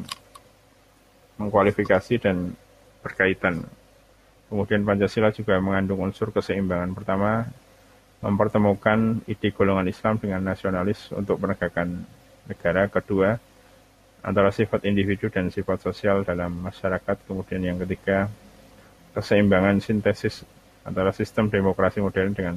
[1.42, 2.54] mengkualifikasi dan
[3.02, 3.66] berkaitan.
[4.46, 6.94] Kemudian Pancasila juga mengandung unsur keseimbangan.
[6.94, 7.50] Pertama,
[8.22, 12.06] mempertemukan ide golongan Islam dengan nasionalis untuk penegakan
[12.46, 12.86] negara.
[12.88, 13.34] Kedua,
[14.22, 17.18] antara sifat individu dan sifat sosial dalam masyarakat.
[17.26, 18.30] Kemudian yang ketiga,
[19.18, 20.46] keseimbangan sintesis
[20.86, 22.56] antara sistem demokrasi modern dengan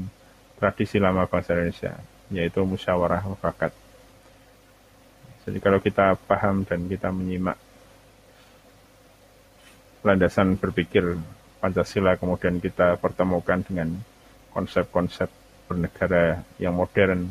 [0.60, 1.92] tradisi lama bangsa Indonesia,
[2.28, 3.72] yaitu musyawarah mufakat.
[5.44, 7.60] Jadi kalau kita paham dan kita menyimak
[10.04, 11.16] landasan berpikir
[11.64, 13.96] Pancasila kemudian kita pertemukan dengan
[14.52, 15.32] konsep-konsep
[15.64, 17.28] bernegara yang modern,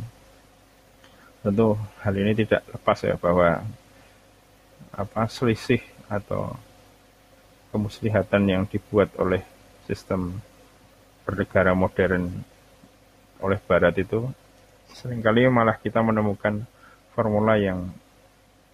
[1.43, 3.61] tentu hal ini tidak lepas ya bahwa
[4.93, 6.53] apa selisih atau
[7.73, 9.41] kemuslihatan yang dibuat oleh
[9.89, 10.37] sistem
[11.25, 12.29] bernegara modern
[13.41, 14.29] oleh Barat itu
[14.93, 16.63] sering kali malah kita menemukan
[17.17, 17.89] formula yang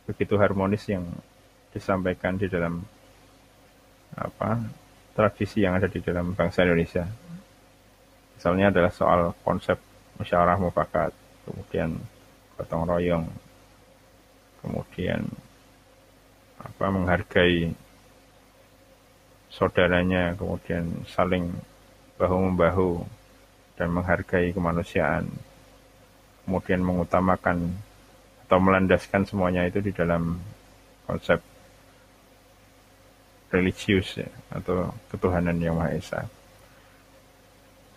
[0.03, 1.07] begitu harmonis yang
[1.71, 2.81] disampaikan di dalam
[4.17, 4.59] apa
[5.13, 7.05] tradisi yang ada di dalam bangsa Indonesia.
[8.39, 9.75] Misalnya adalah soal konsep
[10.15, 11.11] musyawarah mufakat,
[11.43, 11.99] kemudian
[12.55, 13.27] gotong royong,
[14.63, 15.27] kemudian
[16.55, 17.75] apa menghargai
[19.51, 21.51] saudaranya, kemudian saling
[22.15, 23.03] bahu-membahu
[23.75, 25.27] dan menghargai kemanusiaan,
[26.47, 27.75] kemudian mengutamakan
[28.47, 30.39] atau melandaskan semuanya itu di dalam
[31.03, 31.43] konsep
[33.51, 36.38] religius ya, atau ketuhanan yang Maha Esa.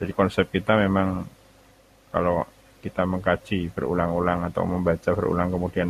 [0.03, 1.23] Jadi konsep kita memang
[2.11, 2.43] kalau
[2.83, 5.89] kita mengkaji berulang-ulang atau membaca berulang kemudian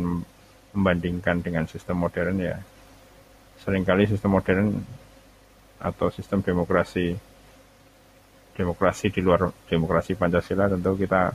[0.77, 2.61] membandingkan dengan sistem modern ya
[3.65, 4.77] sering kali sistem modern
[5.81, 7.17] atau sistem demokrasi
[8.53, 11.33] demokrasi di luar demokrasi Pancasila tentu kita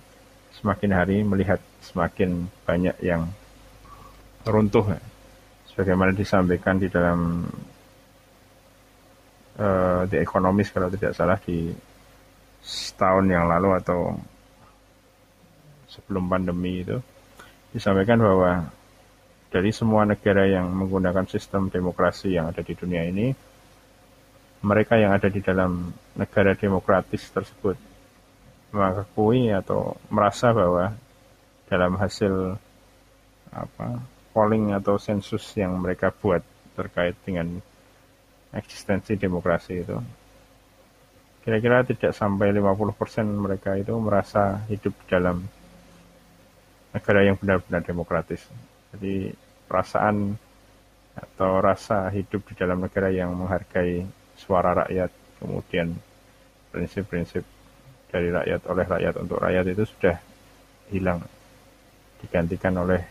[0.55, 3.27] semakin hari melihat semakin banyak yang
[4.47, 4.95] runtuh
[5.75, 7.43] sebagaimana disampaikan di dalam
[9.59, 11.71] uh, The Economist kalau tidak salah di
[12.69, 14.13] setahun yang lalu atau
[15.89, 17.01] sebelum pandemi itu
[17.73, 18.69] disampaikan bahwa
[19.49, 23.33] dari semua negara yang menggunakan sistem demokrasi yang ada di dunia ini
[24.61, 27.81] mereka yang ada di dalam negara demokratis tersebut
[28.69, 30.93] mengakui atau merasa bahwa
[31.73, 32.61] dalam hasil
[33.49, 34.05] apa
[34.37, 36.45] polling atau sensus yang mereka buat
[36.77, 37.65] terkait dengan
[38.53, 39.97] eksistensi demokrasi itu
[41.49, 45.49] kira-kira tidak sampai 50% mereka itu merasa hidup dalam
[46.93, 48.45] negara yang benar-benar demokratis.
[48.93, 49.33] Jadi
[49.65, 50.37] perasaan
[51.17, 54.05] atau rasa hidup di dalam negara yang menghargai
[54.37, 55.09] suara rakyat,
[55.41, 55.97] kemudian
[56.69, 57.49] prinsip-prinsip
[58.13, 60.21] dari rakyat oleh rakyat untuk rakyat itu sudah
[60.93, 61.25] hilang
[62.21, 63.09] digantikan oleh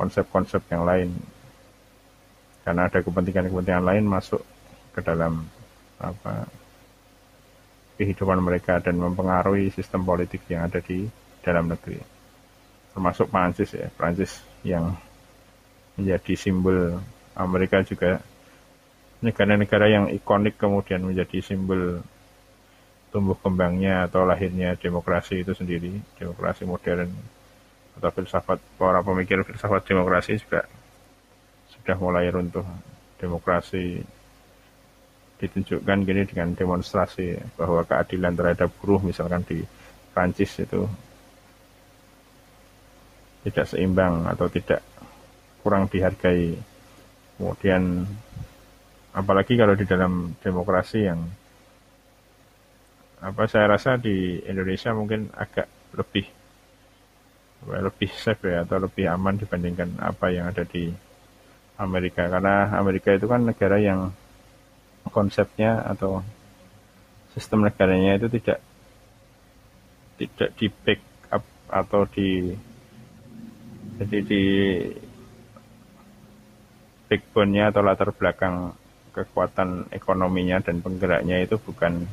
[0.00, 1.12] konsep-konsep yang lain.
[2.64, 4.40] Karena ada kepentingan-kepentingan lain masuk
[4.96, 5.44] ke dalam
[6.00, 6.61] apa
[8.02, 11.06] kehidupan mereka dan mempengaruhi sistem politik yang ada di
[11.46, 12.02] dalam negeri
[12.92, 14.92] termasuk Prancis ya Prancis yang
[15.96, 16.98] menjadi simbol
[17.38, 18.20] Amerika juga
[19.22, 22.02] negara-negara yang ikonik kemudian menjadi simbol
[23.12, 27.12] tumbuh kembangnya atau lahirnya demokrasi itu sendiri, demokrasi modern
[27.92, 30.64] atau filsafat para pemikir filsafat demokrasi juga
[31.76, 32.64] sudah mulai runtuh.
[33.20, 34.02] Demokrasi
[35.42, 39.58] ditunjukkan gini dengan demonstrasi bahwa keadilan terhadap buruh misalkan di
[40.14, 40.86] Prancis itu
[43.42, 44.86] tidak seimbang atau tidak
[45.66, 46.54] kurang dihargai.
[47.34, 48.06] Kemudian
[49.10, 51.18] apalagi kalau di dalam demokrasi yang
[53.22, 55.66] apa saya rasa di Indonesia mungkin agak
[55.98, 56.26] lebih
[57.62, 60.90] lebih safe ya atau lebih aman dibandingkan apa yang ada di
[61.78, 64.10] Amerika karena Amerika itu kan negara yang
[65.10, 66.22] konsepnya atau
[67.34, 68.58] sistem negaranya itu tidak
[70.20, 71.00] tidak di back
[71.32, 72.52] up atau di
[73.98, 74.44] jadi di
[77.08, 78.72] backbone-nya atau latar belakang
[79.12, 82.08] kekuatan ekonominya dan penggeraknya itu bukan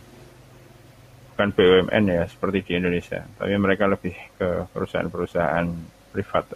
[1.31, 5.67] bukan BUMN ya seperti di Indonesia, tapi mereka lebih ke perusahaan-perusahaan
[6.11, 6.51] privat,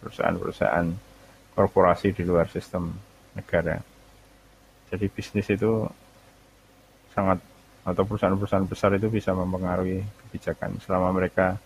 [0.00, 0.88] perusahaan-perusahaan
[1.52, 2.96] korporasi di luar sistem
[3.36, 3.91] negara.
[4.92, 5.88] Jadi bisnis itu
[7.16, 7.40] sangat
[7.82, 11.56] atau perusahaan-perusahaan besar itu bisa mempengaruhi kebijakan selama mereka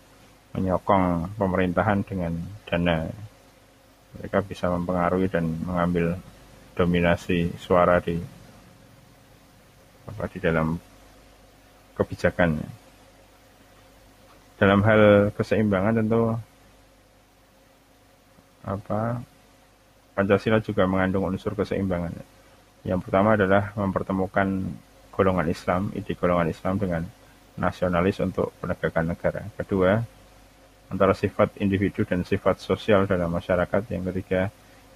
[0.55, 3.05] menyokong pemerintahan dengan dana.
[4.17, 6.15] Mereka bisa mempengaruhi dan mengambil
[6.73, 8.15] dominasi suara di
[10.07, 10.79] apa di dalam
[11.99, 12.63] kebijakan.
[14.57, 16.33] Dalam hal keseimbangan tentu
[18.65, 19.21] apa
[20.17, 22.36] Pancasila juga mengandung unsur keseimbangan.
[22.87, 24.47] Yang pertama adalah mempertemukan
[25.11, 27.03] golongan Islam, ide golongan Islam dengan
[27.59, 29.43] nasionalis untuk penegakan negara.
[29.59, 29.99] Kedua,
[30.87, 33.91] antara sifat individu dan sifat sosial dalam masyarakat.
[33.91, 34.47] Yang ketiga,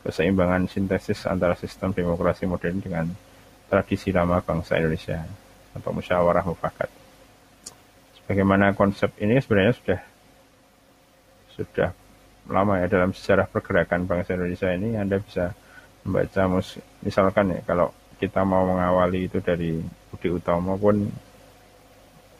[0.08, 3.06] keseimbangan sintesis antara sistem demokrasi modern dengan
[3.68, 5.28] tradisi lama bangsa Indonesia
[5.76, 6.88] atau musyawarah mufakat.
[8.24, 10.00] Sebagaimana konsep ini sebenarnya sudah
[11.60, 11.90] sudah
[12.48, 15.52] lama ya dalam sejarah pergerakan bangsa Indonesia ini Anda bisa
[16.02, 16.62] membaca
[17.06, 21.10] misalkan ya kalau kita mau mengawali itu dari Budi Utomo pun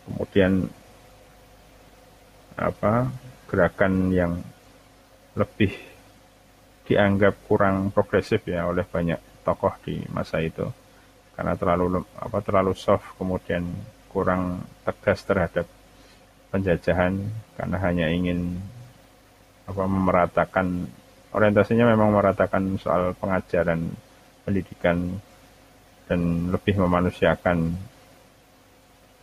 [0.06, 0.66] kemudian
[2.58, 3.10] apa
[3.50, 4.34] gerakan yang
[5.34, 5.74] lebih
[6.86, 10.68] dianggap kurang progresif ya oleh banyak tokoh di masa itu.
[11.34, 13.66] Karena terlalu apa terlalu soft kemudian
[14.12, 15.66] kurang tegas terhadap
[16.52, 17.16] penjajahan
[17.56, 18.60] karena hanya ingin
[19.66, 20.86] apa memeratakan
[21.32, 23.92] orientasinya memang memeratakan soal pengajaran
[24.44, 25.20] pendidikan
[26.08, 27.72] dan lebih memanusiakan.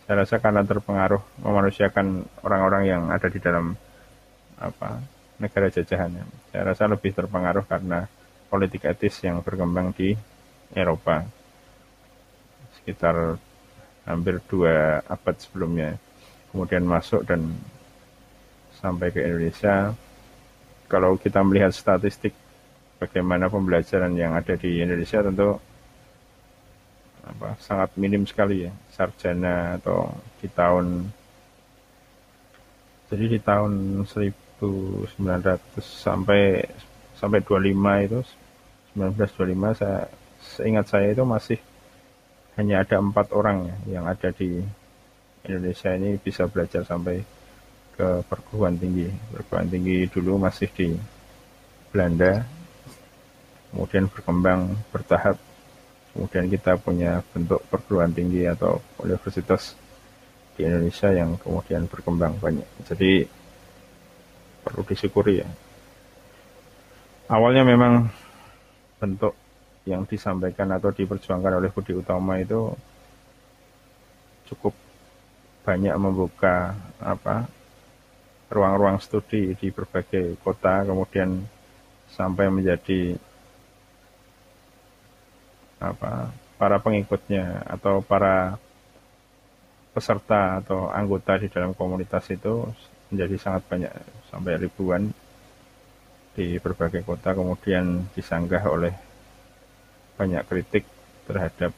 [0.05, 3.77] Saya rasa karena terpengaruh memanusiakan orang-orang yang ada di dalam
[4.57, 4.97] apa
[5.37, 6.17] negara jajahan.
[6.49, 8.09] Saya rasa lebih terpengaruh karena
[8.49, 10.17] politik etis yang berkembang di
[10.73, 11.21] Eropa.
[12.81, 13.37] Sekitar
[14.09, 15.93] hampir dua abad sebelumnya
[16.49, 17.53] kemudian masuk dan
[18.81, 19.93] sampai ke Indonesia
[20.89, 22.33] kalau kita melihat statistik
[22.97, 25.55] bagaimana pembelajaran yang ada di Indonesia tentu
[27.23, 30.09] apa, sangat minim sekali ya sarjana atau
[30.41, 31.05] di tahun
[33.13, 34.59] jadi di tahun 1900
[35.77, 36.65] sampai
[37.15, 38.19] sampai 25 itu
[38.97, 40.09] 1925 saya
[40.41, 41.59] seingat saya itu masih
[42.57, 44.59] hanya ada empat orang ya, yang ada di
[45.47, 47.23] Indonesia ini bisa belajar sampai
[47.99, 49.11] ke perguruan tinggi.
[49.35, 50.95] Perguruan tinggi dulu masih di
[51.91, 52.47] Belanda,
[53.75, 55.35] kemudian berkembang bertahap,
[56.15, 59.75] kemudian kita punya bentuk perguruan tinggi atau universitas
[60.55, 62.69] di Indonesia yang kemudian berkembang banyak.
[62.87, 63.27] Jadi
[64.63, 65.49] perlu disyukuri ya.
[67.27, 68.07] Awalnya memang
[68.95, 69.35] bentuk
[69.83, 72.71] yang disampaikan atau diperjuangkan oleh Budi Utama itu
[74.49, 74.73] cukup
[75.67, 77.58] banyak membuka apa
[78.49, 81.45] ruang-ruang studi di berbagai kota kemudian
[82.09, 83.13] sampai menjadi
[85.79, 88.59] apa para pengikutnya atau para
[89.95, 92.67] peserta atau anggota di dalam komunitas itu
[93.13, 93.93] menjadi sangat banyak
[94.27, 95.13] sampai ribuan
[96.35, 98.93] di berbagai kota kemudian disanggah oleh
[100.19, 100.83] banyak kritik
[101.25, 101.71] terhadap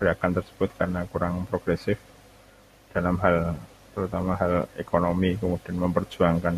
[0.00, 2.00] gerakan tersebut karena kurang progresif
[2.90, 3.54] dalam hal
[3.94, 6.54] terutama hal ekonomi, kemudian memperjuangkan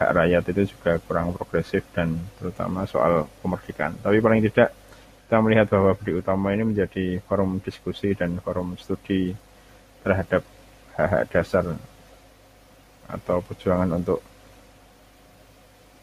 [0.00, 4.00] hak rakyat itu juga kurang progresif dan terutama soal kemerdekaan.
[4.00, 4.72] Tapi paling tidak
[5.22, 9.32] kita melihat bahwa Budi Utama ini menjadi forum diskusi dan forum studi
[10.04, 10.44] terhadap
[10.92, 11.64] hak-hak dasar
[13.08, 14.20] atau perjuangan untuk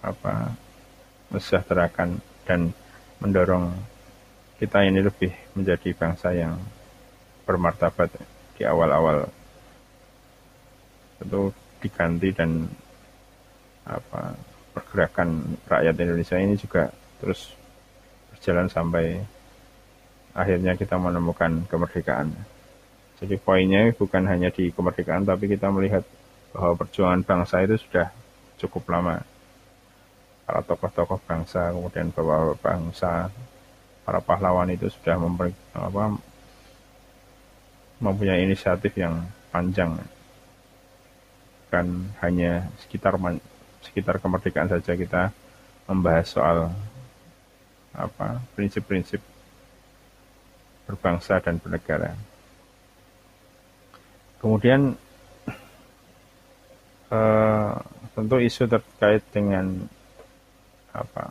[0.02, 0.54] apa
[1.30, 2.18] mesejahterakan
[2.48, 2.74] dan
[3.22, 3.70] mendorong
[4.58, 6.58] kita ini lebih menjadi bangsa yang
[7.46, 8.10] bermartabat
[8.58, 9.30] di awal-awal
[11.20, 12.68] itu diganti dan
[13.88, 14.36] apa
[14.76, 17.52] pergerakan rakyat Indonesia ini juga terus
[18.32, 19.20] berjalan sampai
[20.32, 22.32] akhirnya kita menemukan kemerdekaan.
[23.20, 26.08] Jadi poinnya bukan hanya di kemerdekaan, tapi kita melihat
[26.56, 28.08] bahwa perjuangan bangsa itu sudah
[28.64, 29.20] cukup lama.
[30.48, 33.28] Para tokoh-tokoh bangsa, kemudian bahwa bangsa,
[34.08, 36.16] para pahlawan itu sudah memper, apa,
[38.00, 40.00] mempunyai inisiatif yang panjang.
[41.70, 43.14] Bukan hanya sekitar
[43.86, 45.30] sekitar kemerdekaan saja kita
[45.86, 46.74] membahas soal
[47.94, 49.22] apa prinsip-prinsip
[50.90, 52.18] berbangsa dan bernegara.
[54.42, 54.98] Kemudian
[57.14, 57.74] eh,
[58.18, 59.86] tentu isu terkait dengan
[60.90, 61.30] apa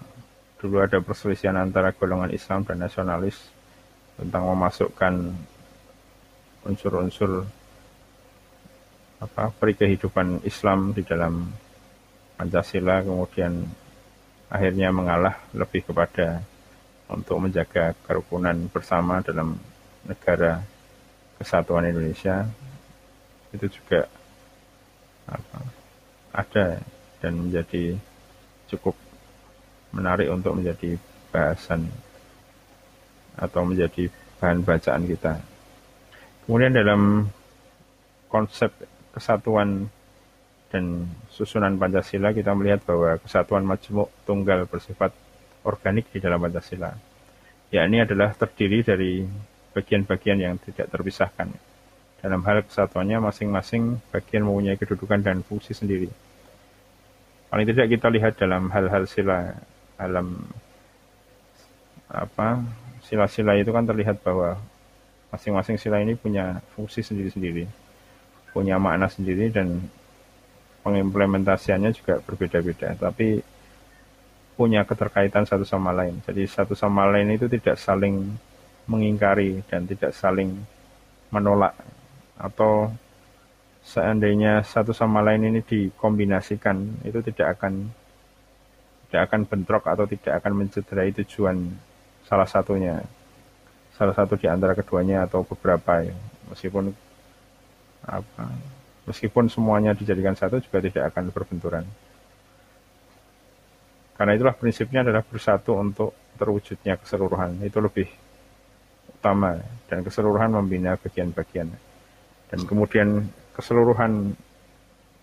[0.63, 3.39] dulu ada perselisihan antara golongan Islam dan nasionalis
[4.19, 5.35] tentang memasukkan
[6.67, 7.47] unsur-unsur
[9.19, 11.51] apa peri kehidupan Islam di dalam
[12.39, 13.67] Pancasila kemudian
[14.47, 16.39] akhirnya mengalah lebih kepada
[17.11, 19.59] untuk menjaga kerukunan bersama dalam
[20.07, 20.63] negara
[21.41, 22.47] kesatuan Indonesia
[23.51, 24.07] itu juga
[25.27, 25.59] apa,
[26.33, 26.67] ada
[27.19, 27.97] dan menjadi
[28.69, 28.95] cukup
[29.91, 31.01] menarik untuk menjadi
[31.33, 31.89] bahasan
[33.35, 35.35] atau menjadi bahan bacaan kita.
[36.45, 37.29] Kemudian dalam
[38.29, 38.71] konsep
[39.13, 39.89] kesatuan
[40.69, 45.17] dan susunan Pancasila kita melihat bahwa kesatuan majmuk tunggal bersifat
[45.65, 46.93] organik di dalam Pancasila.
[47.73, 49.25] Ya ini adalah terdiri dari
[49.73, 51.49] bagian-bagian yang tidak terpisahkan.
[52.19, 56.11] Dalam hal kesatuannya masing-masing bagian mempunyai kedudukan dan fungsi sendiri.
[57.49, 59.57] Paling tidak kita lihat dalam hal-hal sila
[59.97, 60.37] dalam
[62.09, 62.61] apa
[63.05, 64.57] sila-sila itu kan terlihat bahwa
[65.33, 67.69] masing-masing sila ini punya fungsi sendiri-sendiri,
[68.53, 69.83] punya makna sendiri dan
[70.83, 72.97] pengimplementasiannya juga berbeda-beda.
[72.97, 73.43] Tapi
[74.59, 76.19] punya keterkaitan satu sama lain.
[76.27, 78.35] Jadi satu sama lain itu tidak saling
[78.89, 80.59] mengingkari dan tidak saling
[81.29, 81.77] menolak
[82.41, 82.89] atau
[83.85, 87.93] seandainya satu sama lain ini dikombinasikan itu tidak akan
[89.09, 91.69] tidak akan bentrok atau tidak akan mencederai tujuan
[92.25, 93.01] salah satunya
[93.97, 96.17] salah satu di antara keduanya atau beberapa ya.
[96.53, 96.93] meskipun
[98.09, 98.49] apa
[99.09, 101.85] meskipun semuanya dijadikan satu juga tidak akan berbenturan.
[104.21, 107.65] Karena itulah prinsipnya adalah bersatu untuk terwujudnya keseluruhan.
[107.65, 108.11] Itu lebih
[109.09, 109.57] utama
[109.89, 111.73] dan keseluruhan membina bagian-bagian.
[112.53, 113.25] Dan kemudian
[113.57, 114.37] keseluruhan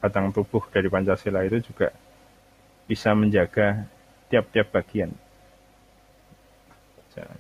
[0.01, 1.91] batang tubuh dari Pancasila itu juga
[2.89, 3.85] bisa menjaga
[4.31, 5.11] tiap-tiap bagian.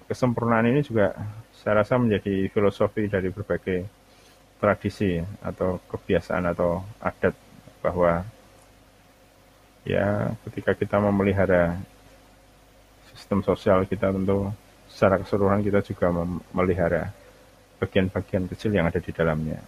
[0.07, 1.11] Kesempurnaan ini juga
[1.51, 3.83] saya rasa menjadi filosofi dari berbagai
[4.59, 7.35] tradisi atau kebiasaan atau adat
[7.83, 8.25] bahwa
[9.85, 11.77] ya ketika kita memelihara
[13.13, 14.49] sistem sosial kita tentu
[14.89, 17.13] secara keseluruhan kita juga memelihara
[17.77, 19.59] bagian-bagian kecil yang ada di dalamnya.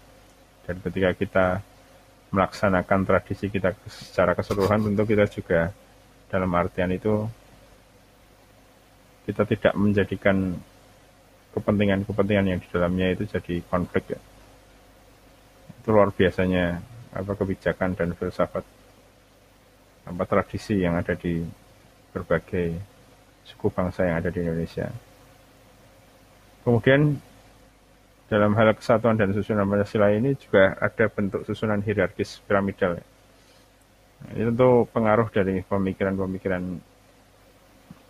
[0.65, 1.45] Dan ketika kita
[2.31, 5.71] melaksanakan tradisi kita secara keseluruhan tentu kita juga
[6.27, 7.23] dalam artian itu
[9.27, 10.55] kita tidak menjadikan
[11.55, 14.19] kepentingan-kepentingan yang di dalamnya itu jadi konflik ya.
[15.87, 16.83] Itu luar biasanya
[17.15, 18.67] apa kebijakan dan filsafat
[20.03, 21.39] apa tradisi yang ada di
[22.11, 22.75] berbagai
[23.47, 24.91] suku bangsa yang ada di Indonesia.
[26.67, 27.15] Kemudian
[28.27, 32.99] dalam hal kesatuan dan susunan Pancasila ini juga ada bentuk susunan hierarkis piramidal.
[34.35, 36.63] Ini tentu pengaruh dari pemikiran-pemikiran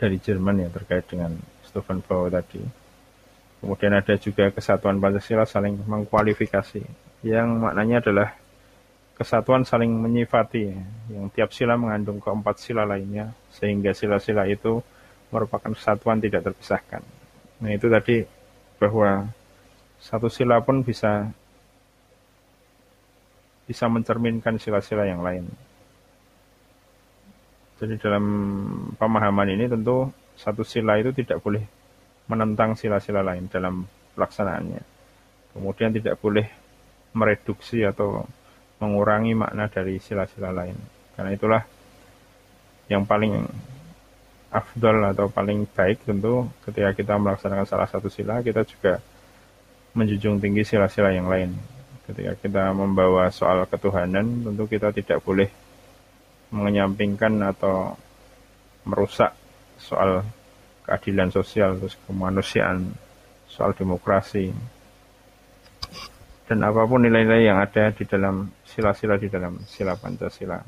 [0.02, 2.66] dari Jerman ya terkait dengan Stefan Bauer tadi.
[3.62, 6.82] Kemudian ada juga kesatuan Pancasila saling mengkualifikasi,
[7.28, 8.30] yang maknanya adalah
[9.18, 10.72] kesatuan saling menyifati,
[11.10, 14.80] yang tiap sila mengandung keempat sila lainnya, sehingga sila-sila itu
[15.34, 17.02] merupakan kesatuan tidak terpisahkan.
[17.60, 18.24] Nah itu tadi
[18.78, 19.28] bahwa
[19.98, 21.26] satu sila pun bisa
[23.68, 25.44] bisa mencerminkan sila-sila yang lain.
[27.78, 28.26] Jadi dalam
[28.96, 30.08] pemahaman ini tentu
[30.38, 31.62] satu sila itu tidak boleh
[32.30, 33.84] menentang sila-sila lain dalam
[34.16, 34.82] pelaksanaannya.
[35.58, 36.46] Kemudian tidak boleh
[37.14, 38.26] mereduksi atau
[38.82, 40.78] mengurangi makna dari sila-sila lain.
[41.18, 41.64] Karena itulah
[42.88, 43.44] yang paling
[44.48, 49.04] afdol atau paling baik tentu ketika kita melaksanakan salah satu sila kita juga
[49.92, 51.52] menjunjung tinggi sila-sila yang lain.
[52.08, 55.52] Ketika kita membawa soal ketuhanan tentu kita tidak boleh
[56.48, 58.00] menyampingkan atau
[58.88, 59.36] merusak
[59.76, 60.24] soal
[60.88, 62.96] keadilan sosial, terus kemanusiaan,
[63.52, 64.56] soal demokrasi,
[66.48, 70.64] dan apa pun nilai-nilai yang ada di dalam sila-sila di dalam sila Pancasila.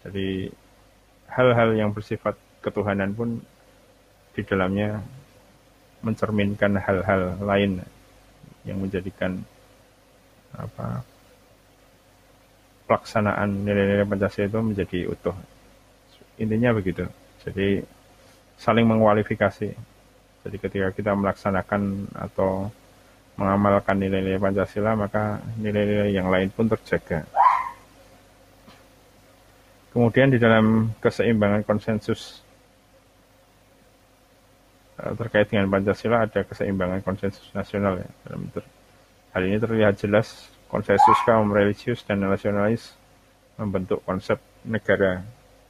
[0.00, 0.48] Jadi
[1.28, 3.44] hal-hal yang bersifat ketuhanan pun
[4.32, 5.04] di dalamnya
[6.00, 7.84] mencerminkan hal-hal lain
[8.64, 9.44] yang menjadikan
[10.56, 11.04] apa
[12.88, 15.36] pelaksanaan nilai-nilai Pancasila itu menjadi utuh.
[16.40, 17.04] Intinya begitu.
[17.44, 17.84] Jadi
[18.56, 19.68] saling mengkualifikasi.
[20.44, 22.72] Jadi ketika kita melaksanakan atau
[23.34, 27.26] mengamalkan nilai-nilai Pancasila, maka nilai-nilai yang lain pun terjaga.
[29.94, 32.42] Kemudian di dalam keseimbangan konsensus
[34.98, 38.10] eh, terkait dengan Pancasila ada keseimbangan konsensus nasional ya.
[39.34, 42.94] Hal ini terlihat jelas konsensus kaum religius dan nasionalis
[43.58, 45.22] membentuk konsep negara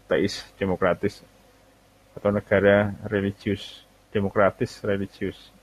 [0.08, 1.20] teis demokratis
[2.16, 5.53] atau negara religius demokratis religius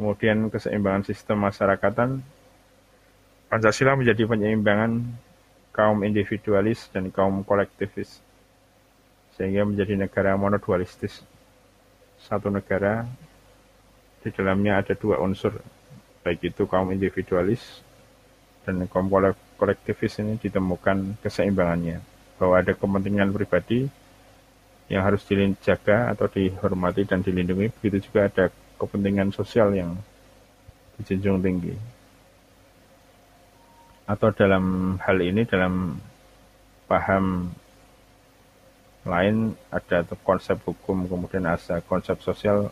[0.00, 2.24] kemudian keseimbangan sistem masyarakatan,
[3.52, 5.04] Pancasila menjadi penyeimbangan
[5.76, 8.24] kaum individualis dan kaum kolektivis,
[9.36, 11.20] sehingga menjadi negara monodualistis.
[12.16, 13.04] Satu negara,
[14.24, 15.60] di dalamnya ada dua unsur,
[16.24, 17.84] baik itu kaum individualis
[18.64, 19.12] dan kaum
[19.60, 22.00] kolektivis ini ditemukan keseimbangannya,
[22.40, 23.84] bahwa ada kepentingan pribadi
[24.88, 28.48] yang harus dijaga atau dihormati dan dilindungi, begitu juga ada
[28.80, 30.00] kepentingan sosial yang
[30.96, 31.74] dijunjung tinggi.
[34.08, 36.00] Atau dalam hal ini dalam
[36.88, 37.52] paham
[39.06, 42.68] lain ada konsep hukum kemudian ada konsep sosial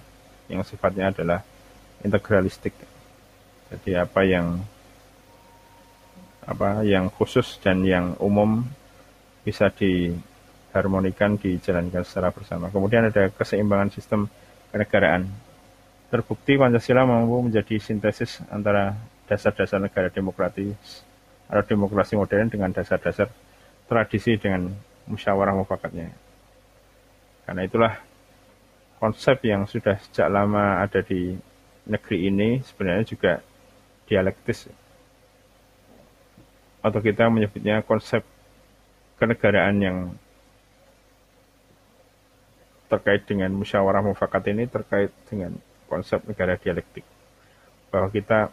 [0.48, 1.40] yang sifatnya adalah
[2.02, 2.74] integralistik.
[3.68, 4.60] Jadi apa yang
[6.48, 8.64] apa yang khusus dan yang umum
[9.44, 12.72] bisa diharmonikan dijalankan secara bersama.
[12.72, 14.28] Kemudian ada keseimbangan sistem
[14.72, 15.28] kenegaraan
[16.08, 18.96] Terbukti Pancasila mampu menjadi sintesis antara
[19.28, 21.04] dasar-dasar negara demokratis
[21.44, 23.28] atau demokrasi modern dengan dasar-dasar
[23.84, 24.72] tradisi dengan
[25.04, 26.08] musyawarah mufakatnya.
[27.44, 27.92] Karena itulah
[28.96, 31.36] konsep yang sudah sejak lama ada di
[31.88, 33.32] negeri ini sebenarnya juga
[34.08, 34.68] dialektis
[36.80, 38.24] atau kita menyebutnya konsep
[39.20, 39.98] kenegaraan yang
[42.88, 45.52] terkait dengan musyawarah mufakat ini terkait dengan
[45.88, 47.02] konsep negara dialektik.
[47.88, 48.52] Bahwa kita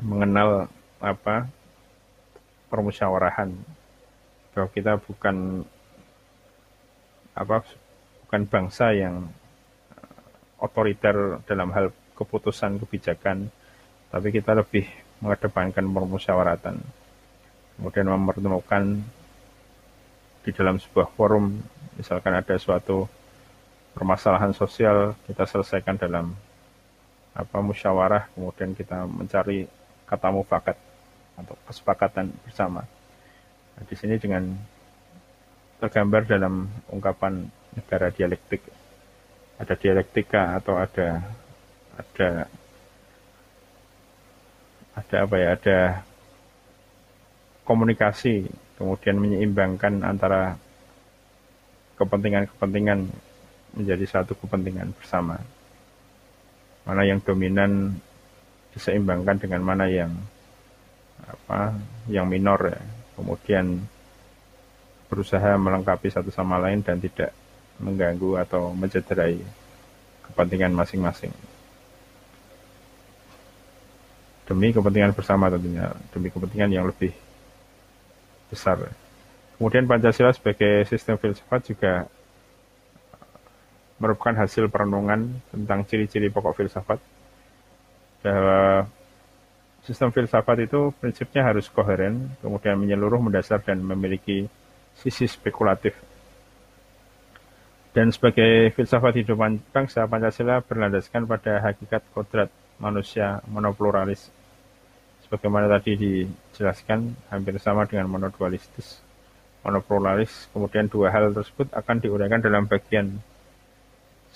[0.00, 0.70] mengenal
[1.02, 1.50] apa
[2.72, 3.52] permusyawarahan
[4.54, 5.66] bahwa kita bukan
[7.36, 7.62] apa
[8.26, 9.28] bukan bangsa yang
[10.60, 13.48] otoriter dalam hal keputusan kebijakan
[14.10, 14.84] tapi kita lebih
[15.22, 16.76] mengedepankan permusyawaratan.
[17.78, 19.00] Kemudian mempertemukan
[20.44, 21.60] di dalam sebuah forum
[21.96, 23.08] misalkan ada suatu
[24.00, 26.32] permasalahan sosial kita selesaikan dalam
[27.36, 29.68] apa musyawarah kemudian kita mencari
[30.08, 30.80] kata mufakat
[31.36, 32.88] atau kesepakatan bersama.
[33.76, 34.56] Nah, di sini dengan
[35.84, 37.44] tergambar dalam ungkapan
[37.76, 38.64] negara dialektik
[39.60, 41.20] ada dialektika atau ada
[42.00, 42.28] ada
[44.96, 45.78] ada apa ya ada
[47.68, 48.48] komunikasi
[48.80, 50.56] kemudian menyeimbangkan antara
[52.00, 53.28] kepentingan-kepentingan
[53.74, 55.38] menjadi satu kepentingan bersama.
[56.84, 57.94] Mana yang dominan
[58.74, 60.10] diseimbangkan dengan mana yang
[61.26, 61.74] apa
[62.10, 62.80] yang minor ya.
[63.18, 63.84] Kemudian
[65.10, 67.34] berusaha melengkapi satu sama lain dan tidak
[67.82, 69.40] mengganggu atau mencederai
[70.30, 71.34] kepentingan masing-masing.
[74.46, 77.14] Demi kepentingan bersama tentunya, demi kepentingan yang lebih
[78.50, 78.90] besar.
[79.58, 81.92] Kemudian Pancasila sebagai sistem filsafat juga
[84.00, 86.98] merupakan hasil perenungan tentang ciri-ciri pokok filsafat
[88.24, 88.88] bahwa
[89.84, 94.44] sistem filsafat itu prinsipnya harus koheren, kemudian menyeluruh, mendasar, dan memiliki
[94.96, 95.96] sisi spekulatif.
[97.90, 99.40] Dan sebagai filsafat hidup
[99.74, 104.30] bangsa, Pancasila berlandaskan pada hakikat kodrat manusia monopluralis.
[105.26, 109.02] Sebagaimana tadi dijelaskan, hampir sama dengan monodualistis,
[109.66, 110.46] monopluralis.
[110.54, 113.18] Kemudian dua hal tersebut akan diuraikan dalam bagian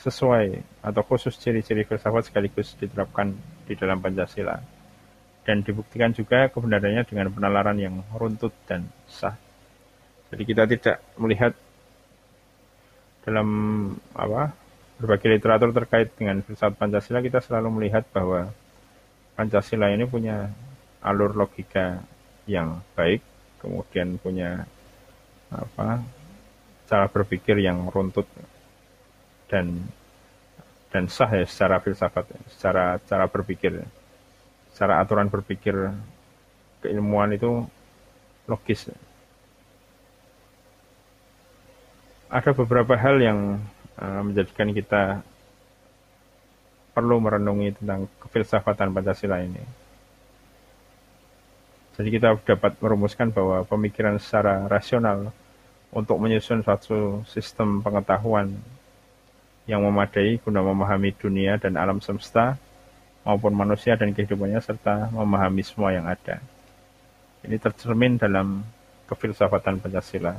[0.01, 0.47] sesuai
[0.83, 3.33] atau khusus ciri-ciri filsafat sekaligus diterapkan
[3.65, 4.59] di dalam Pancasila.
[5.45, 9.37] dan dibuktikan juga kebenarannya dengan penalaran yang runtut dan sah.
[10.33, 11.53] Jadi kita tidak melihat
[13.29, 13.49] dalam
[14.17, 14.57] apa
[14.97, 18.49] berbagai literatur terkait dengan filsafat Pancasila kita selalu melihat bahwa
[19.37, 20.49] Pancasila ini punya
[21.05, 22.01] alur logika
[22.49, 23.21] yang baik,
[23.61, 24.65] kemudian punya
[25.53, 26.01] apa
[26.89, 28.25] cara berpikir yang runtut
[29.55, 29.87] dan
[30.91, 33.83] dan sah ya secara filsafat, secara cara berpikir,
[34.75, 35.75] secara aturan berpikir
[36.83, 37.67] keilmuan itu
[38.51, 38.91] logis.
[42.31, 43.63] Ada beberapa hal yang
[43.99, 45.23] uh, menjadikan kita
[46.95, 49.63] perlu merenungi tentang kefilsafatan Pancasila ini.
[51.95, 55.31] Jadi kita dapat merumuskan bahwa pemikiran secara rasional
[55.95, 58.59] untuk menyusun suatu sistem pengetahuan
[59.65, 62.61] yang memadai guna memahami dunia dan alam semesta
[63.25, 66.41] maupun manusia dan kehidupannya serta memahami semua yang ada.
[67.45, 68.61] Ini tercermin dalam
[69.09, 70.37] kefilsafatan Pancasila.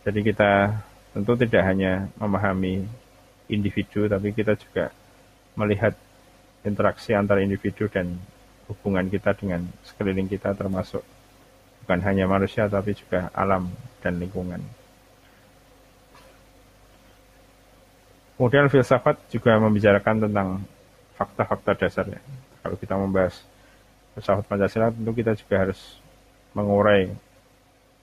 [0.00, 0.72] Jadi kita
[1.12, 2.88] tentu tidak hanya memahami
[3.52, 4.88] individu, tapi kita juga
[5.56, 5.92] melihat
[6.64, 8.16] interaksi antara individu dan
[8.68, 11.02] hubungan kita dengan sekeliling kita termasuk
[11.84, 13.66] bukan hanya manusia tapi juga alam
[13.98, 14.79] dan lingkungan.
[18.40, 20.64] Kemudian filsafat juga membicarakan tentang
[21.12, 22.24] fakta-fakta dasarnya.
[22.64, 23.36] Kalau kita membahas
[24.16, 26.00] filsafat Pancasila, tentu kita juga harus
[26.56, 27.12] mengurai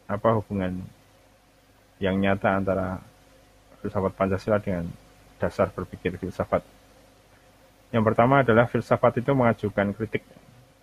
[0.05, 0.77] apa hubungan
[1.97, 3.01] yang nyata antara
[3.81, 4.85] filsafat Pancasila dengan
[5.41, 6.61] dasar berpikir filsafat.
[7.89, 10.21] Yang pertama adalah filsafat itu mengajukan kritik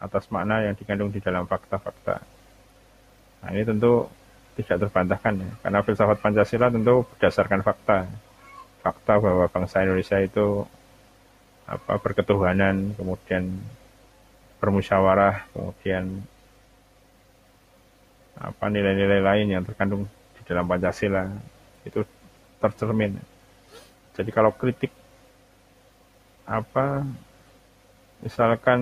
[0.02, 2.26] atas makna yang dikandung di dalam fakta-fakta.
[3.38, 4.11] Nah ini tentu
[4.59, 8.11] tidak terbantahkan ya, karena filsafat Pancasila tentu berdasarkan fakta
[8.85, 10.68] fakta bahwa bangsa Indonesia itu
[11.64, 13.57] apa berketuhanan, kemudian
[14.61, 16.20] bermusyawarah, kemudian
[18.37, 20.05] apa nilai-nilai lain yang terkandung
[20.37, 21.24] di dalam Pancasila
[21.89, 22.05] itu
[22.61, 23.16] tercermin.
[24.12, 24.93] Jadi kalau kritik
[26.45, 27.09] apa
[28.20, 28.80] misalkan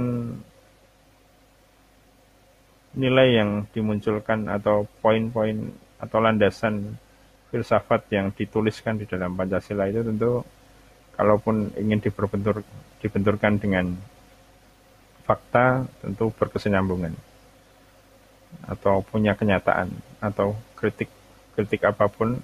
[2.99, 5.71] nilai yang dimunculkan atau poin-poin
[6.03, 6.99] atau landasan
[7.53, 10.41] filsafat yang dituliskan di dalam Pancasila itu tentu
[11.13, 12.65] kalaupun ingin diperbentur
[13.05, 13.93] dibenturkan dengan
[15.29, 17.13] fakta tentu berkesinambungan
[18.65, 21.13] atau punya kenyataan atau kritik
[21.53, 22.41] kritik apa pun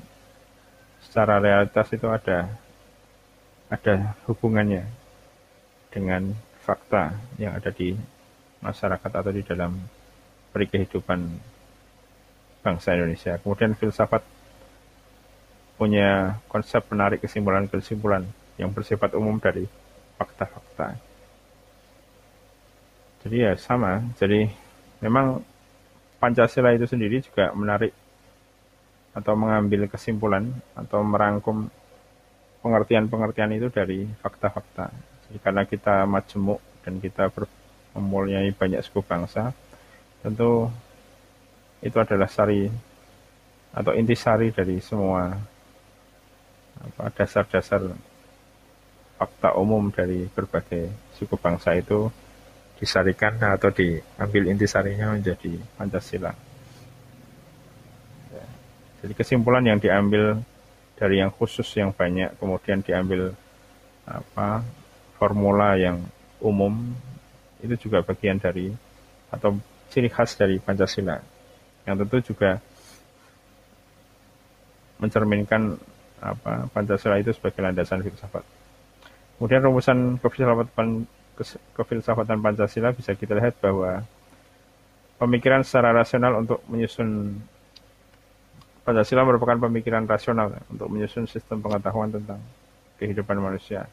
[1.00, 2.52] secara realitas itu ada
[3.72, 4.84] ada hubungannya
[5.88, 7.96] dengan fakta yang ada di
[8.60, 9.72] masyarakat atau di dalam
[10.52, 11.20] perikehidupan
[12.60, 13.40] bangsa Indonesia.
[13.40, 14.20] Kemudian filsafat
[15.78, 18.26] punya konsep menarik kesimpulan-kesimpulan
[18.58, 19.62] yang bersifat umum dari
[20.18, 20.98] fakta-fakta.
[23.22, 24.50] Jadi ya sama, jadi
[24.98, 25.42] memang
[26.18, 27.94] Pancasila itu sendiri juga menarik
[29.14, 31.70] atau mengambil kesimpulan atau merangkum
[32.58, 34.90] pengertian-pengertian itu dari fakta-fakta.
[35.30, 37.30] Jadi karena kita majemuk dan kita
[37.94, 39.54] mempunyai banyak suku bangsa,
[40.26, 40.66] tentu
[41.78, 42.66] itu adalah sari
[43.70, 45.30] atau intisari dari semua
[46.78, 47.82] apa dasar-dasar
[49.18, 52.06] fakta umum dari berbagai suku bangsa itu
[52.78, 56.30] disarikan atau diambil intisarinya menjadi Pancasila.
[58.30, 58.46] Ya.
[59.02, 60.38] Jadi kesimpulan yang diambil
[60.94, 63.34] dari yang khusus yang banyak, kemudian diambil
[64.06, 64.62] apa
[65.18, 65.98] formula yang
[66.38, 66.94] umum
[67.58, 68.70] itu juga bagian dari
[69.34, 69.58] atau
[69.90, 71.18] ciri khas dari Pancasila
[71.84, 72.62] yang tentu juga
[75.02, 75.74] mencerminkan
[76.18, 78.42] apa Pancasila itu sebagai landasan filsafat.
[79.38, 81.06] Kemudian rumusan kefilsafatan,
[81.74, 84.02] kefilsafatan Pancasila bisa kita lihat bahwa
[85.22, 87.38] pemikiran secara rasional untuk menyusun
[88.82, 92.40] Pancasila merupakan pemikiran rasional untuk menyusun sistem pengetahuan tentang
[92.96, 93.84] kehidupan manusia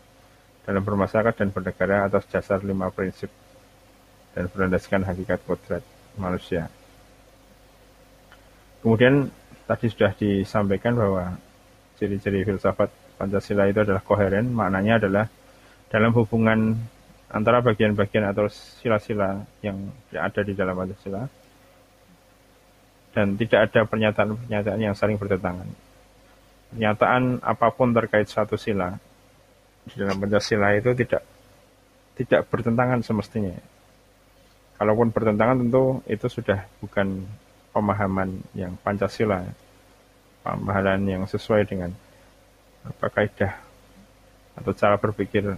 [0.63, 3.29] dalam bermasyarakat dan bernegara atas dasar lima prinsip
[4.33, 5.83] dan berlandaskan hakikat kodrat
[6.17, 6.71] manusia.
[8.81, 9.29] Kemudian
[9.67, 11.37] tadi sudah disampaikan bahwa
[11.95, 15.25] ciri-ciri filsafat Pancasila itu adalah koheren, maknanya adalah
[15.87, 16.75] dalam hubungan
[17.31, 21.23] antara bagian-bagian atau sila-sila yang ada di dalam Pancasila
[23.15, 25.67] dan tidak ada pernyataan-pernyataan yang saling bertentangan.
[26.75, 28.99] Pernyataan apa pun terkait satu sila
[29.87, 31.23] di dalam Pancasila itu tidak
[32.19, 33.55] tidak bertentangan semestinya.
[34.75, 37.23] Kalaupun bertentangan tentu itu sudah bukan
[37.71, 39.47] pemahaman yang Pancasila
[40.45, 41.89] pemahaman yang sesuai dengan
[42.85, 43.53] apa kaidah
[44.61, 45.57] atau cara berpikir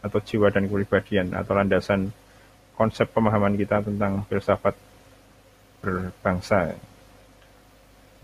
[0.00, 2.08] atau jiwa dan kepribadian atau landasan
[2.74, 4.74] konsep pemahaman kita tentang filsafat
[5.84, 6.72] berbangsa.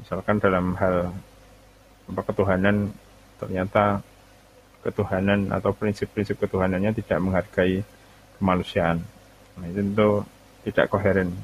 [0.00, 1.12] Misalkan dalam hal
[2.10, 2.90] apa ketuhanan
[3.36, 4.00] ternyata
[4.80, 7.84] ketuhanan atau prinsip-prinsip ketuhanannya tidak menghargai
[8.40, 9.04] kemanusiaan.
[9.60, 10.24] Nah, itu
[10.64, 11.36] tidak koheren.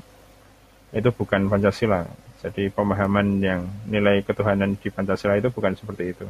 [0.90, 2.08] Itu bukan Pancasila.
[2.44, 6.26] Jadi pemahaman yang nilai ketuhanan di Pancasila itu bukan seperti itu.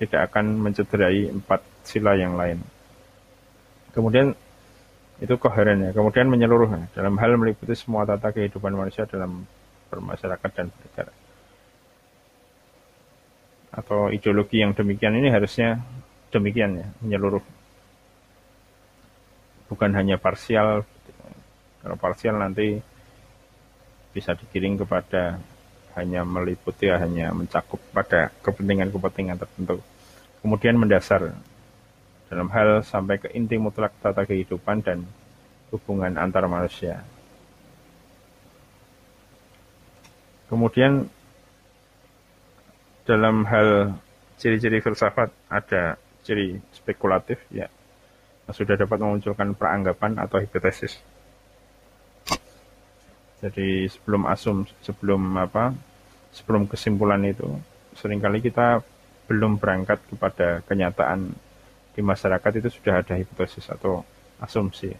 [0.00, 2.64] Tidak akan mencederai empat sila yang lain.
[3.92, 4.32] Kemudian
[5.20, 5.90] itu koheren ya.
[5.92, 9.44] Kemudian menyeluruh dalam hal meliputi semua tata kehidupan manusia dalam
[9.92, 11.12] bermasyarakat dan bernegara
[13.70, 15.78] atau ideologi yang demikian ini harusnya
[16.34, 17.42] demikian ya menyeluruh
[19.70, 20.82] bukan hanya parsial
[21.80, 22.82] kalau parsial nanti
[24.10, 25.38] bisa dikiring kepada
[25.98, 29.82] hanya meliputi hanya mencakup pada kepentingan-kepentingan tertentu
[30.40, 31.34] kemudian mendasar
[32.30, 35.02] dalam hal sampai ke inti mutlak tata kehidupan dan
[35.74, 37.02] hubungan antar manusia
[40.46, 41.10] kemudian
[43.02, 43.98] dalam hal
[44.38, 47.66] ciri-ciri filsafat ada ciri spekulatif ya
[48.52, 50.98] sudah dapat memunculkan peranggapan atau hipotesis.
[53.40, 55.72] Jadi sebelum asum sebelum apa
[56.30, 57.48] sebelum kesimpulan itu
[57.96, 58.84] sering kali kita
[59.26, 61.32] belum berangkat kepada kenyataan
[61.96, 64.04] di masyarakat itu sudah ada hipotesis atau
[64.38, 64.92] asumsi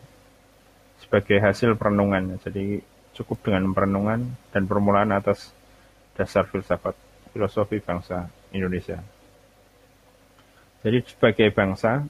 [1.05, 2.41] sebagai hasil perenungan.
[2.41, 2.81] Jadi
[3.17, 5.53] cukup dengan perenungan dan permulaan atas
[6.17, 6.97] dasar filsafat
[7.33, 9.01] filosofi bangsa Indonesia.
[10.81, 12.09] Jadi sebagai bangsa,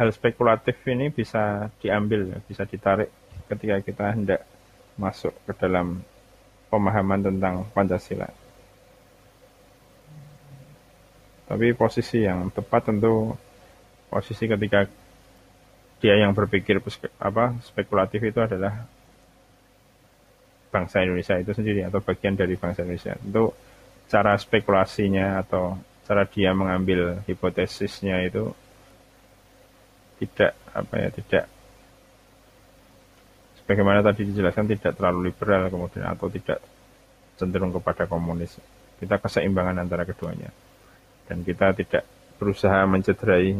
[0.00, 3.12] hal spekulatif ini bisa diambil, bisa ditarik
[3.52, 4.40] ketika kita hendak
[4.96, 6.00] masuk ke dalam
[6.72, 8.32] pemahaman tentang Pancasila.
[11.44, 13.36] Tapi posisi yang tepat tentu
[14.08, 14.88] posisi ketika
[16.00, 16.80] dia yang berpikir
[17.20, 18.88] apa spekulatif itu adalah
[20.72, 23.18] bangsa Indonesia itu sendiri atau bagian dari bangsa Indonesia.
[23.20, 23.52] Itu
[24.08, 25.76] cara spekulasinya atau
[26.08, 28.54] cara dia mengambil hipotesisnya itu
[30.20, 31.44] tidak apa ya tidak
[33.70, 36.58] sebagaimana tadi dijelaskan tidak terlalu liberal kemudian atau tidak
[37.40, 38.60] cenderung kepada komunis.
[39.00, 40.52] Kita keseimbangan antara keduanya.
[41.24, 42.04] Dan kita tidak
[42.36, 43.56] berusaha mencederai